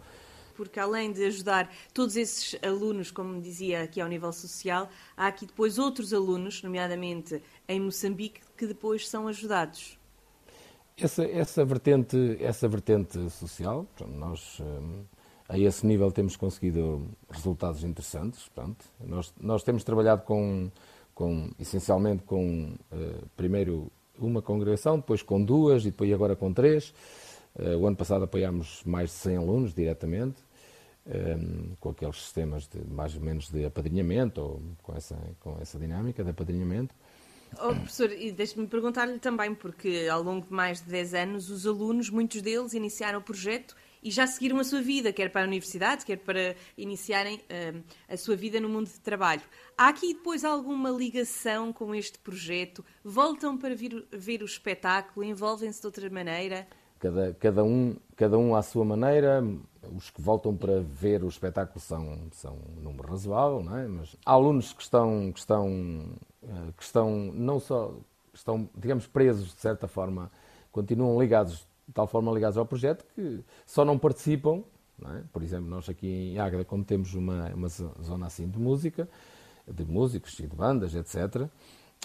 Porque 0.57 0.77
além 0.77 1.13
de 1.13 1.23
ajudar 1.23 1.69
todos 1.93 2.17
esses 2.17 2.59
alunos, 2.61 3.09
como 3.09 3.39
dizia 3.39 3.83
aqui 3.83 4.01
ao 4.01 4.09
nível 4.09 4.33
social, 4.33 4.89
há 5.15 5.27
aqui 5.27 5.45
depois 5.45 5.79
outros 5.79 6.13
alunos, 6.13 6.61
nomeadamente 6.63 7.41
em 7.65 7.79
Moçambique, 7.79 8.41
que 8.57 8.67
depois 8.67 9.07
são 9.07 9.25
ajudados. 9.25 9.97
Essa, 10.97 11.23
essa, 11.23 11.63
vertente, 11.63 12.37
essa 12.41 12.67
vertente 12.67 13.29
social, 13.29 13.85
nós 14.05 14.59
hum, 14.59 15.05
a 15.49 15.57
esse 15.57 15.85
nível 15.85 16.11
temos 16.11 16.35
conseguido 16.35 17.07
resultados 17.29 17.83
interessantes. 17.83 18.49
Pronto. 18.49 18.83
Nós, 18.99 19.33
nós 19.39 19.63
temos 19.63 19.83
trabalhado 19.83 20.23
com, 20.23 20.69
com 21.15 21.49
essencialmente 21.59 22.23
com 22.23 22.73
uh, 22.91 23.27
primeiro 23.35 23.91
uma 24.19 24.41
congregação, 24.41 24.97
depois 24.97 25.21
com 25.21 25.43
duas 25.43 25.83
e 25.83 25.91
depois 25.91 26.11
agora 26.11 26.35
com 26.35 26.51
três. 26.51 26.93
Uh, 27.55 27.77
o 27.77 27.87
ano 27.87 27.95
passado 27.95 28.25
apoiámos 28.25 28.83
mais 28.85 29.09
de 29.09 29.15
100 29.15 29.37
alunos 29.37 29.73
diretamente, 29.73 30.43
ehm, 31.05 31.75
com 31.79 31.89
aqueles 31.89 32.17
sistemas 32.17 32.67
de 32.67 32.83
mais 32.85 33.15
ou 33.15 33.21
menos 33.21 33.49
de 33.49 33.65
apadrinhamento, 33.65 34.41
ou 34.41 34.61
com 34.83 34.95
essa, 34.95 35.17
com 35.39 35.57
essa 35.61 35.79
dinâmica 35.79 36.23
de 36.23 36.31
apadrinhamento. 36.31 36.93
Oh, 37.53 37.69
professor, 37.69 38.11
e 38.11 38.31
deixe-me 38.31 38.67
perguntar-lhe 38.67 39.17
também, 39.17 39.55
porque 39.55 40.07
ao 40.11 40.21
longo 40.21 40.45
de 40.45 40.53
mais 40.53 40.81
de 40.81 40.89
10 40.89 41.13
anos, 41.13 41.49
os 41.49 41.65
alunos, 41.65 42.09
muitos 42.09 42.41
deles, 42.41 42.73
iniciaram 42.73 43.19
o 43.19 43.21
projeto 43.21 43.75
e 44.01 44.11
já 44.11 44.27
seguiram 44.27 44.59
a 44.59 44.63
sua 44.63 44.81
vida, 44.81 45.11
quer 45.11 45.31
para 45.31 45.41
a 45.41 45.47
universidade, 45.47 46.05
quer 46.05 46.17
para 46.17 46.55
iniciarem 46.77 47.37
uh, 47.37 47.83
a 48.07 48.17
sua 48.17 48.35
vida 48.35 48.59
no 48.59 48.69
mundo 48.69 48.87
de 48.87 48.99
trabalho. 48.99 49.41
Há 49.77 49.89
aqui 49.89 50.13
depois 50.13 50.43
alguma 50.43 50.89
ligação 50.89 51.71
com 51.73 51.93
este 51.93 52.17
projeto? 52.19 52.83
Voltam 53.03 53.57
para 53.57 53.75
vir, 53.75 54.05
ver 54.11 54.41
o 54.41 54.45
espetáculo? 54.45 55.25
Envolvem-se 55.25 55.81
de 55.81 55.87
outra 55.87 56.09
maneira? 56.09 56.67
Cada, 56.99 57.33
cada, 57.35 57.63
um, 57.63 57.95
cada 58.15 58.37
um 58.37 58.55
à 58.55 58.61
sua 58.61 58.83
maneira. 58.83 59.43
Os 59.95 60.09
que 60.09 60.21
voltam 60.21 60.55
para 60.55 60.81
ver 60.81 61.23
o 61.23 61.27
espetáculo 61.27 61.79
são, 61.79 62.27
são 62.31 62.57
um 62.77 62.81
número 62.81 63.07
razoável, 63.07 63.63
não 63.63 63.77
é? 63.77 63.87
Mas 63.87 64.15
há 64.25 64.31
alunos 64.31 64.73
que 64.73 64.81
estão, 64.81 65.31
que 65.31 65.39
estão, 65.39 65.69
eh, 66.43 66.71
que 66.75 66.83
estão 66.83 67.09
não 67.33 67.59
só 67.59 67.93
estão, 68.37 68.69
digamos, 68.75 69.07
presos 69.07 69.53
de 69.53 69.61
certa 69.61 69.87
forma, 69.87 70.31
continuam 70.71 71.19
ligados 71.19 71.66
de 71.87 71.93
tal 71.93 72.07
forma 72.07 72.31
ligados 72.31 72.57
ao 72.57 72.65
projeto 72.65 73.05
que 73.15 73.43
só 73.65 73.85
não 73.85 73.97
participam. 73.97 74.63
Não 74.99 75.15
é? 75.15 75.23
Por 75.31 75.43
exemplo, 75.43 75.69
nós 75.69 75.87
aqui 75.87 76.07
em 76.33 76.39
Águeda, 76.39 76.65
como 76.65 76.83
temos 76.83 77.13
uma, 77.13 77.49
uma 77.53 77.69
zona 77.69 78.25
assim 78.25 78.47
de 78.47 78.59
música, 78.59 79.07
de 79.67 79.85
músicos 79.85 80.39
e 80.39 80.47
de 80.47 80.55
bandas, 80.55 80.95
etc., 80.95 81.47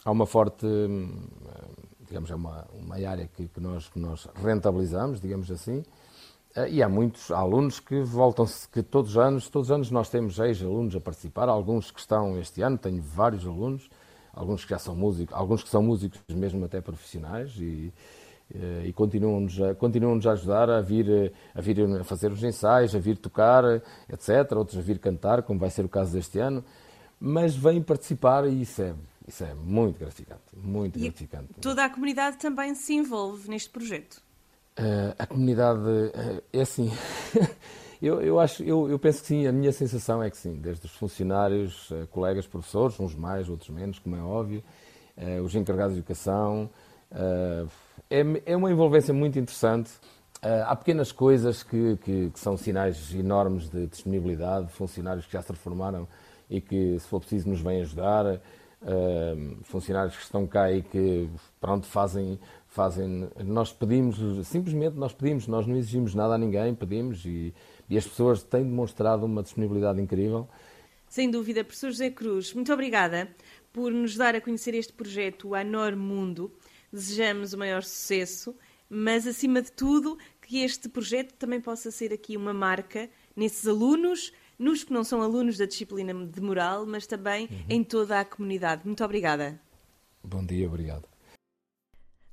há 0.05 0.11
uma 0.11 0.27
forte, 0.27 0.67
digamos, 2.07 2.31
é 2.31 2.35
uma, 2.35 2.67
uma 2.73 2.97
área 2.97 3.29
que, 3.29 3.49
que, 3.49 3.61
nós, 3.61 3.89
que 3.89 3.99
nós 3.99 4.29
rentabilizamos, 4.35 5.21
digamos 5.21 5.51
assim, 5.51 5.83
eh, 6.55 6.71
e 6.71 6.83
há 6.83 6.89
muitos 6.89 7.31
alunos 7.31 7.81
que 7.81 8.03
voltam-se, 8.03 8.69
que 8.69 8.83
todos 8.83 9.13
os 9.13 9.19
anos, 9.19 9.49
todos 9.49 9.69
os 9.69 9.73
anos 9.73 9.91
nós 9.91 10.11
temos 10.11 10.39
ex-alunos 10.39 10.95
a 10.97 11.01
participar, 11.01 11.49
alguns 11.49 11.91
que 11.91 12.01
estão 12.01 12.39
este 12.39 12.63
ano, 12.63 12.77
tenho 12.77 13.01
vários 13.01 13.47
alunos, 13.47 13.89
alguns 14.33 14.65
que 14.65 14.71
já 14.71 14.79
são 14.79 14.95
músicos, 14.95 15.35
alguns 15.35 15.63
que 15.63 15.69
são 15.69 15.83
músicos 15.83 16.21
mesmo 16.29 16.65
até 16.65 16.81
profissionais 16.81 17.55
e, 17.59 17.93
e 18.85 18.93
continuam-nos 18.93 19.61
a, 19.61 19.75
continuam 19.75 20.21
a 20.23 20.33
ajudar 20.33 20.69
a 20.69 20.81
vir, 20.81 21.09
eh, 21.09 21.33
a 21.55 21.61
vir 21.61 21.81
a 22.01 22.05
fazer 22.05 22.31
os 22.31 22.43
ensaios, 22.43 22.95
a 22.95 22.99
vir 22.99 23.17
tocar, 23.17 23.65
etc. 24.09 24.53
Outros 24.53 24.79
a 24.79 24.83
vir 24.83 24.99
cantar, 24.99 25.43
como 25.43 25.59
vai 25.59 25.71
ser 25.71 25.85
o 25.85 25.89
caso 25.89 26.13
deste 26.13 26.39
ano. 26.39 26.65
Mas 27.19 27.57
vêm 27.57 27.83
participar 27.83 28.47
e 28.47 28.63
isso 28.63 28.83
é, 28.83 28.95
isso 29.27 29.45
é 29.45 29.55
muito 29.55 29.99
gratificante. 29.99 30.43
Muito 30.55 30.99
e 30.99 31.03
gratificante. 31.03 31.49
Toda 31.61 31.85
a 31.85 31.89
comunidade 31.89 32.37
também 32.39 32.75
se 32.75 32.95
envolve 32.95 33.49
neste 33.49 33.71
projeto? 33.71 34.23
Uh, 34.79 35.15
a 35.19 35.27
comunidade 35.27 35.81
uh, 35.81 36.43
é 36.53 36.61
assim. 36.61 36.91
eu, 38.03 38.21
eu, 38.21 38.41
acho, 38.41 38.63
eu, 38.63 38.91
eu 38.91 38.99
penso 38.99 39.21
que 39.21 39.29
sim, 39.29 39.47
a 39.47 39.53
minha 39.53 39.71
sensação 39.71 40.23
é 40.23 40.31
que 40.31 40.37
sim, 40.37 40.55
desde 40.55 40.87
os 40.87 40.93
funcionários, 40.93 41.91
uh, 41.91 42.07
colegas, 42.11 42.47
professores, 42.47 42.99
uns 42.99 43.15
mais, 43.15 43.49
outros 43.49 43.71
menos, 43.71 43.99
como 43.99 44.17
é 44.17 44.23
óbvio, 44.23 44.63
os 45.45 45.55
encarregados 45.55 45.93
de 45.93 46.01
educação, 46.01 46.71
é, 48.13 48.53
é 48.53 48.57
uma 48.57 48.71
envolvência 48.71 49.15
muito 49.15 49.39
interessante. 49.39 49.91
Uh, 50.45 50.67
há 50.67 50.77
pequenas 50.77 51.11
coisas 51.11 51.63
que, 51.63 51.97
que, 51.99 52.31
que, 52.31 52.39
são 52.39 52.57
sinais 52.57 53.15
enormes 53.15 53.71
de 53.71 53.87
disponibilidade, 53.87 54.71
funcionários 54.73 55.25
que 55.25 55.33
já 55.33 55.41
se 55.41 55.51
reformaram 55.53 56.07
e 56.51 56.61
que, 56.61 56.99
se 56.99 57.09
for 57.09 57.21
preciso, 57.21 57.49
nos 57.49 57.61
vêm 57.61 57.81
ajudar, 57.81 58.27
uh, 58.27 59.57
funcionários 59.63 60.17
que 60.17 60.23
estão 60.23 60.47
cá 60.47 60.71
e 60.71 60.83
que, 60.83 61.31
pronto, 61.59 61.87
fazem, 61.87 62.39
fazem... 62.67 63.31
Nós 63.45 63.73
pedimos, 63.73 64.19
simplesmente 64.47 64.97
nós 64.97 65.15
pedimos, 65.15 65.47
nós 65.47 65.67
não 65.67 65.77
exigimos 65.77 66.15
nada 66.15 66.35
a 66.35 66.39
ninguém, 66.39 66.75
pedimos 66.75 67.25
e, 67.25 67.55
e 67.89 67.97
as 67.97 68.07
pessoas 68.07 68.43
têm 68.43 68.65
demonstrado 68.65 69.25
uma 69.25 69.43
disponibilidade 69.43 70.03
incrível. 70.03 70.47
Sem 71.09 71.31
dúvida, 71.31 71.63
professor 71.63 71.91
José 71.91 72.11
Cruz, 72.11 72.53
muito 72.53 72.73
obrigada 72.73 73.29
por 73.73 73.91
nos 73.93 74.17
dar 74.17 74.35
a 74.35 74.41
conhecer 74.41 74.75
este 74.75 74.93
projeto, 74.93 75.49
o 75.49 75.55
Anor 75.55 75.97
Mundo 75.97 76.51
desejamos 76.93 77.53
o 77.53 77.59
maior 77.59 77.83
sucesso, 77.83 78.55
mas 78.89 79.27
acima 79.27 79.63
de 79.63 79.73
tudo 79.73 80.19
que 80.41 80.59
este 80.59 80.89
projeto 80.89 81.33
também 81.35 81.61
possa 81.61 81.91
ser 81.91 82.13
aqui 82.13 82.37
uma 82.37 82.53
marca 82.53 83.09
nesses 83.35 83.67
alunos, 83.67 84.33
nos 84.59 84.85
que 84.85 84.93
não 84.93 85.03
são 85.03 85.23
alunos 85.23 85.57
da 85.57 85.65
disciplina 85.65 86.13
de 86.15 86.41
moral, 86.41 86.85
mas 86.85 87.07
também 87.07 87.47
uhum. 87.47 87.65
em 87.71 87.83
toda 87.83 88.21
a 88.21 88.25
comunidade. 88.25 88.83
Muito 88.85 89.03
obrigada. 89.03 89.61
Bom 90.23 90.45
dia, 90.45 90.69
obrigado. 90.69 91.09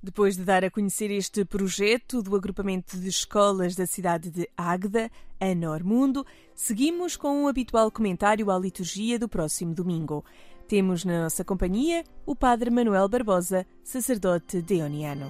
Depois 0.01 0.37
de 0.37 0.45
dar 0.45 0.63
a 0.63 0.71
conhecer 0.71 1.11
este 1.11 1.43
projeto 1.43 2.21
do 2.21 2.33
agrupamento 2.33 2.97
de 2.97 3.09
escolas 3.09 3.75
da 3.75 3.85
cidade 3.85 4.29
de 4.29 4.49
Águeda, 4.55 5.11
a 5.41 5.53
Normundo, 5.53 6.25
seguimos 6.55 7.17
com 7.17 7.29
o 7.29 7.43
um 7.43 7.47
habitual 7.49 7.91
comentário 7.91 8.49
à 8.49 8.57
liturgia 8.57 9.19
do 9.19 9.27
próximo 9.27 9.73
domingo. 9.73 10.23
Temos 10.69 11.03
na 11.03 11.23
nossa 11.23 11.43
companhia 11.43 12.03
o 12.27 12.35
Padre 12.35 12.69
Manuel 12.69 13.09
Barbosa, 13.09 13.65
sacerdote 13.83 14.61
deoniano. 14.61 15.27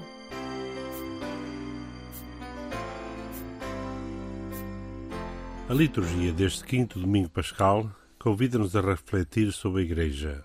A 5.69 5.73
liturgia 5.73 6.34
deste 6.34 6.65
quinto 6.65 6.99
domingo 6.99 7.30
pascal 7.30 7.89
convida-nos 8.19 8.75
a 8.75 8.82
refletir 8.82 9.54
sobre 9.54 9.84
a 9.84 9.86
Igreja, 9.86 10.43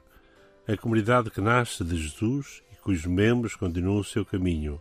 a 0.68 0.76
comunidade 0.76 1.28
que 1.28 1.40
nasce 1.40 1.82
de 1.82 1.96
Jesus 1.96 2.62
e 2.72 2.76
cujos 2.76 3.06
membros 3.06 3.56
continuam 3.56 3.98
o 3.98 4.04
seu 4.04 4.24
caminho, 4.24 4.80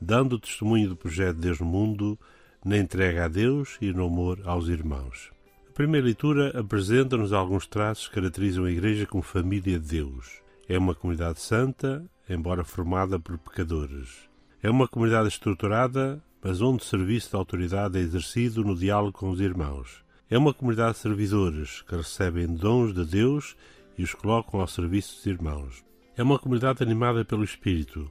dando 0.00 0.36
testemunho 0.36 0.88
do 0.88 0.96
projeto 0.96 1.36
de 1.36 1.42
Deus 1.42 1.60
no 1.60 1.66
mundo, 1.66 2.18
na 2.64 2.76
entrega 2.76 3.26
a 3.26 3.28
Deus 3.28 3.78
e 3.80 3.92
no 3.92 4.06
amor 4.06 4.40
aos 4.44 4.66
irmãos. 4.66 5.33
Primeira 5.74 6.06
leitura 6.06 6.56
apresenta-nos 6.56 7.32
alguns 7.32 7.66
traços 7.66 8.06
que 8.06 8.14
caracterizam 8.14 8.64
a 8.64 8.70
Igreja 8.70 9.06
como 9.06 9.24
família 9.24 9.76
de 9.76 9.88
Deus. 9.88 10.40
É 10.68 10.78
uma 10.78 10.94
comunidade 10.94 11.40
santa, 11.40 12.08
embora 12.30 12.62
formada 12.62 13.18
por 13.18 13.36
pecadores. 13.38 14.30
É 14.62 14.70
uma 14.70 14.86
comunidade 14.86 15.26
estruturada, 15.26 16.22
mas 16.40 16.60
onde 16.60 16.80
o 16.80 16.86
serviço 16.86 17.30
de 17.30 17.34
autoridade 17.34 17.98
é 17.98 18.02
exercido 18.02 18.62
no 18.62 18.76
diálogo 18.76 19.18
com 19.18 19.30
os 19.30 19.40
irmãos. 19.40 20.04
É 20.30 20.38
uma 20.38 20.54
comunidade 20.54 20.92
de 20.92 21.00
servidores 21.00 21.82
que 21.82 21.96
recebem 21.96 22.46
dons 22.46 22.94
de 22.94 23.04
Deus 23.04 23.56
e 23.98 24.04
os 24.04 24.14
colocam 24.14 24.60
ao 24.60 24.68
serviço 24.68 25.16
dos 25.16 25.26
irmãos. 25.26 25.84
É 26.16 26.22
uma 26.22 26.38
comunidade 26.38 26.84
animada 26.84 27.24
pelo 27.24 27.42
Espírito, 27.42 28.08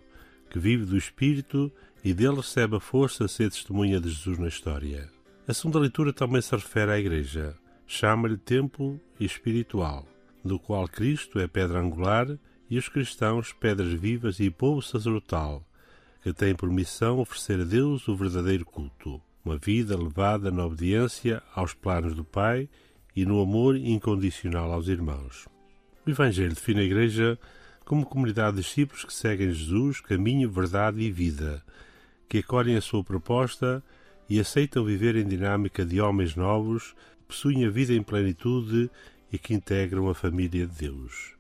que 0.49 0.59
vive 0.59 0.83
do 0.83 0.97
Espírito 0.97 1.71
e 2.03 2.13
dele 2.13 2.35
recebe 2.35 2.75
a 2.75 2.81
força 2.81 3.23
a 3.23 3.29
ser 3.29 3.49
testemunha 3.49 4.01
de 4.01 4.09
Jesus 4.09 4.37
na 4.37 4.49
história. 4.49 5.09
A 5.45 5.53
segunda 5.53 5.77
leitura 5.77 6.13
também 6.13 6.41
se 6.41 6.55
refere 6.55 6.89
à 6.89 6.97
Igreja. 6.97 7.53
Chama-lhe 7.85 8.37
templo 8.37 8.97
espiritual, 9.19 10.07
do 10.43 10.57
qual 10.57 10.87
Cristo 10.87 11.37
é 11.37 11.47
pedra 11.47 11.81
angular 11.81 12.39
e 12.69 12.77
os 12.77 12.87
cristãos 12.87 13.51
pedras 13.51 13.91
vivas 13.91 14.39
e 14.39 14.49
povo 14.49 14.81
sacerdotal, 14.81 15.61
que 16.21 16.31
tem 16.31 16.55
por 16.55 16.69
missão 16.69 17.19
oferecer 17.19 17.59
a 17.59 17.65
Deus 17.65 18.07
o 18.07 18.15
verdadeiro 18.15 18.63
culto, 18.63 19.21
uma 19.43 19.57
vida 19.57 19.97
levada 19.97 20.49
na 20.49 20.65
obediência 20.65 21.43
aos 21.53 21.73
planos 21.73 22.15
do 22.15 22.23
Pai 22.23 22.69
e 23.13 23.25
no 23.25 23.41
amor 23.41 23.75
incondicional 23.75 24.71
aos 24.71 24.87
irmãos. 24.87 25.45
O 26.05 26.09
Evangelho 26.09 26.53
define 26.53 26.79
a 26.79 26.85
Igreja 26.85 27.37
como 27.83 28.05
comunidade 28.05 28.55
de 28.55 28.63
discípulos 28.63 29.03
que 29.03 29.13
seguem 29.13 29.51
Jesus, 29.51 29.99
caminho, 29.99 30.49
verdade 30.49 31.01
e 31.01 31.11
vida, 31.11 31.61
que 32.29 32.37
acolhem 32.37 32.77
a 32.77 32.81
sua 32.81 33.03
proposta 33.03 33.83
e 34.29 34.39
aceitam 34.39 34.83
viver 34.83 35.15
em 35.15 35.27
dinâmica 35.27 35.85
de 35.85 35.99
homens 35.99 36.35
novos, 36.35 36.95
possuem 37.27 37.65
a 37.65 37.69
vida 37.69 37.93
em 37.93 38.03
plenitude 38.03 38.89
e 39.31 39.37
que 39.37 39.53
integram 39.53 40.09
a 40.09 40.15
família 40.15 40.65
de 40.67 40.73
Deus. 40.87 41.33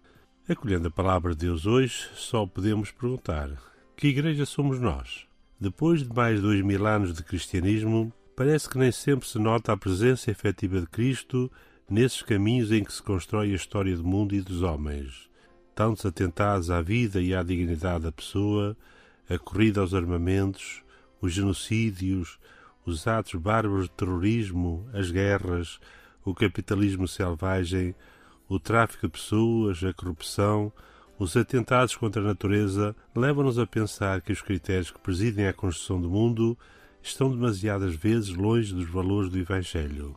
Acolhendo 0.47 0.87
a 0.87 0.91
palavra 0.91 1.33
de 1.33 1.45
Deus 1.45 1.65
hoje, 1.65 2.07
só 2.15 2.45
podemos 2.45 2.91
perguntar: 2.91 3.49
que 3.95 4.07
igreja 4.07 4.45
somos 4.45 4.79
nós? 4.79 5.25
Depois 5.59 6.03
de 6.03 6.13
mais 6.13 6.41
dois 6.41 6.61
mil 6.61 6.85
anos 6.85 7.13
de 7.13 7.23
cristianismo, 7.23 8.11
parece 8.35 8.67
que 8.67 8.77
nem 8.77 8.91
sempre 8.91 9.27
se 9.27 9.39
nota 9.39 9.71
a 9.71 9.77
presença 9.77 10.29
efetiva 10.29 10.81
de 10.81 10.87
Cristo 10.87 11.49
nesses 11.89 12.21
caminhos 12.21 12.71
em 12.71 12.83
que 12.83 12.91
se 12.91 13.01
constrói 13.01 13.51
a 13.51 13.55
história 13.55 13.95
do 13.95 14.03
mundo 14.03 14.35
e 14.35 14.41
dos 14.41 14.61
homens, 14.61 15.29
tantos 15.75 16.05
atentados 16.05 16.69
à 16.69 16.81
vida 16.81 17.21
e 17.21 17.33
à 17.33 17.43
dignidade 17.43 18.03
da 18.03 18.11
pessoa, 18.11 18.75
a 19.29 19.37
corrida 19.37 19.79
aos 19.79 19.93
armamentos, 19.93 20.83
os 21.21 21.31
genocídios, 21.31 22.39
os 22.85 23.07
atos 23.07 23.35
bárbaros 23.35 23.85
de 23.85 23.91
terrorismo, 23.91 24.87
as 24.93 25.09
guerras, 25.11 25.79
o 26.23 26.33
capitalismo 26.33 27.07
selvagem, 27.07 27.95
o 28.47 28.59
tráfico 28.59 29.07
de 29.07 29.13
pessoas, 29.13 29.83
a 29.83 29.93
corrupção, 29.93 30.71
os 31.17 31.37
atentados 31.37 31.95
contra 31.95 32.21
a 32.21 32.25
natureza 32.25 32.95
levam-nos 33.15 33.59
a 33.59 33.67
pensar 33.67 34.21
que 34.21 34.31
os 34.31 34.41
critérios 34.41 34.91
que 34.91 34.99
presidem 34.99 35.47
a 35.47 35.53
construção 35.53 36.01
do 36.01 36.09
mundo 36.09 36.57
estão 37.01 37.29
demasiadas 37.29 37.95
vezes 37.95 38.29
longe 38.29 38.73
dos 38.73 38.89
valores 38.89 39.29
do 39.29 39.37
Evangelho. 39.37 40.15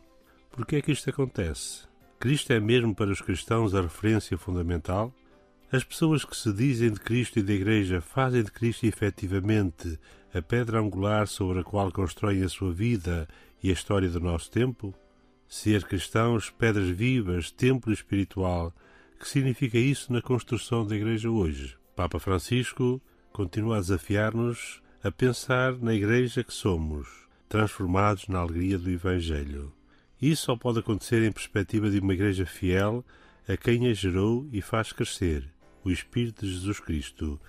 Por 0.51 0.65
que 0.65 0.77
é 0.77 0.81
que 0.81 0.91
isto 0.91 1.09
acontece? 1.09 1.87
Cristo 2.19 2.51
é 2.51 2.59
mesmo 2.59 2.95
para 2.95 3.11
os 3.11 3.21
cristãos 3.21 3.75
a 3.75 3.81
referência 3.81 4.37
fundamental? 4.37 5.13
As 5.71 5.83
pessoas 5.83 6.25
que 6.25 6.35
se 6.35 6.51
dizem 6.51 6.91
de 6.91 6.99
Cristo 6.99 7.39
e 7.39 7.43
da 7.43 7.53
Igreja 7.53 8.01
fazem 8.01 8.41
de 8.41 8.51
Cristo 8.51 8.85
efetivamente 8.85 9.99
a 10.33 10.41
pedra 10.41 10.79
angular 10.79 11.27
sobre 11.27 11.59
a 11.59 11.63
qual 11.63 11.91
constroem 11.91 12.43
a 12.43 12.49
sua 12.49 12.71
vida 12.71 13.27
e 13.61 13.69
a 13.69 13.73
história 13.73 14.09
do 14.09 14.19
nosso 14.19 14.51
tempo? 14.51 14.93
Ser 15.47 15.83
cristãos, 15.85 16.49
pedras 16.49 16.89
vivas, 16.89 17.51
templo 17.51 17.93
espiritual, 17.93 18.73
que 19.19 19.27
significa 19.27 19.77
isso 19.77 20.11
na 20.11 20.21
construção 20.21 20.85
da 20.85 20.95
Igreja 20.95 21.29
hoje? 21.29 21.77
Papa 21.95 22.19
Francisco 22.19 23.01
continua 23.31 23.77
a 23.77 23.79
desafiar-nos 23.79 24.81
a 25.03 25.11
pensar 25.11 25.77
na 25.77 25.93
Igreja 25.93 26.43
que 26.43 26.53
somos, 26.53 27.07
transformados 27.47 28.27
na 28.27 28.39
alegria 28.39 28.77
do 28.77 28.89
Evangelho. 28.89 29.71
Isso 30.21 30.45
só 30.45 30.55
pode 30.55 30.79
acontecer 30.79 31.23
em 31.23 31.31
perspectiva 31.31 31.89
de 31.89 31.99
uma 31.99 32.13
Igreja 32.13 32.45
fiel 32.45 33.05
a 33.47 33.55
quem 33.55 33.87
a 33.87 33.93
gerou 33.93 34.47
e 34.51 34.61
faz 34.61 34.91
crescer, 34.91 35.47
o 35.83 35.89
Espírito 35.89 36.45
de 36.45 36.51
Jesus 36.51 36.79
Cristo, 36.79 37.39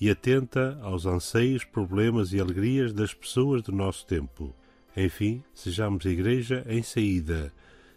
e 0.00 0.10
atenta 0.10 0.78
aos 0.82 1.06
anseios, 1.06 1.64
problemas 1.64 2.32
e 2.32 2.40
alegrias 2.40 2.92
das 2.92 3.14
pessoas 3.14 3.62
do 3.62 3.72
nosso 3.72 4.06
tempo. 4.06 4.54
Enfim, 4.96 5.42
sejamos 5.54 6.04
Igreja 6.04 6.64
em 6.68 6.82
saída, 6.82 7.52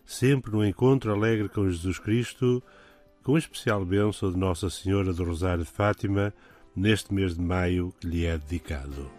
sempre 0.06 0.52
no 0.52 0.66
encontro 0.66 1.12
alegre 1.12 1.50
com 1.50 1.70
Jesus 1.70 2.00
Cristo, 2.00 2.64
com 3.24 3.38
especial 3.38 3.86
bênção 3.86 4.32
de 4.32 4.38
Nossa 4.38 4.70
Senhora 4.70 5.14
do 5.14 5.24
Rosário 5.24 5.64
de 5.64 5.70
Fátima, 5.70 6.34
neste 6.76 7.14
mês 7.14 7.36
de 7.36 7.42
maio 7.42 7.94
que 8.00 8.08
lhe 8.08 8.26
é 8.26 8.38
dedicado. 8.38 9.10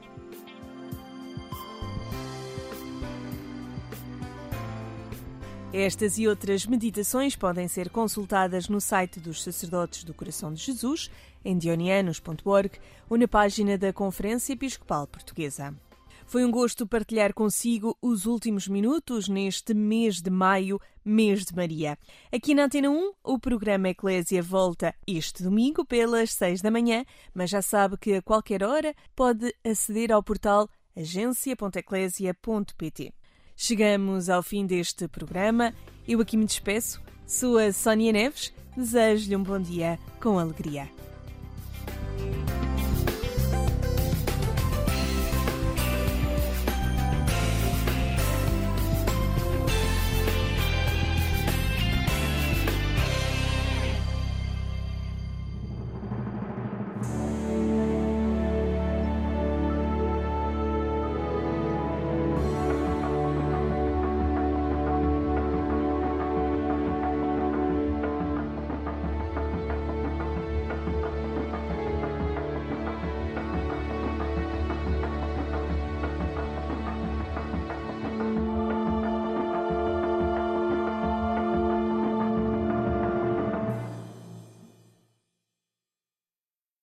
Estas 5.72 6.16
e 6.16 6.26
outras 6.26 6.64
meditações 6.64 7.36
podem 7.36 7.68
ser 7.68 7.90
consultadas 7.90 8.70
no 8.70 8.80
site 8.80 9.20
dos 9.20 9.42
Sacerdotes 9.42 10.02
do 10.02 10.14
Coração 10.14 10.52
de 10.52 10.62
Jesus, 10.62 11.10
em 11.44 11.56
dionianos.org, 11.56 12.72
ou 13.08 13.18
na 13.18 13.28
página 13.28 13.78
da 13.78 13.92
Conferência 13.92 14.52
Episcopal 14.52 15.06
Portuguesa. 15.06 15.74
Foi 16.28 16.44
um 16.44 16.50
gosto 16.50 16.86
partilhar 16.86 17.32
consigo 17.32 17.96
os 18.02 18.26
últimos 18.26 18.68
minutos 18.68 19.28
neste 19.28 19.72
mês 19.72 20.20
de 20.20 20.28
maio, 20.28 20.78
mês 21.02 21.46
de 21.46 21.56
Maria. 21.56 21.96
Aqui 22.30 22.54
na 22.54 22.64
Antena 22.64 22.90
1, 22.90 23.12
o 23.24 23.38
programa 23.38 23.88
Eclésia 23.88 24.42
volta 24.42 24.94
este 25.06 25.42
domingo 25.42 25.86
pelas 25.86 26.32
6 26.32 26.60
da 26.60 26.70
manhã, 26.70 27.06
mas 27.32 27.48
já 27.48 27.62
sabe 27.62 27.96
que 27.96 28.12
a 28.12 28.20
qualquer 28.20 28.62
hora 28.62 28.94
pode 29.16 29.54
aceder 29.64 30.12
ao 30.12 30.22
portal 30.22 30.68
agência.eclésia.pt. 30.94 33.14
Chegamos 33.56 34.28
ao 34.28 34.42
fim 34.42 34.66
deste 34.66 35.08
programa. 35.08 35.72
Eu 36.06 36.20
aqui 36.20 36.36
me 36.36 36.44
despeço. 36.44 37.00
Sou 37.26 37.56
a 37.56 37.72
Sónia 37.72 38.12
Neves. 38.12 38.52
Desejo-lhe 38.76 39.34
um 39.34 39.42
bom 39.42 39.58
dia 39.58 39.98
com 40.20 40.38
alegria. 40.38 40.90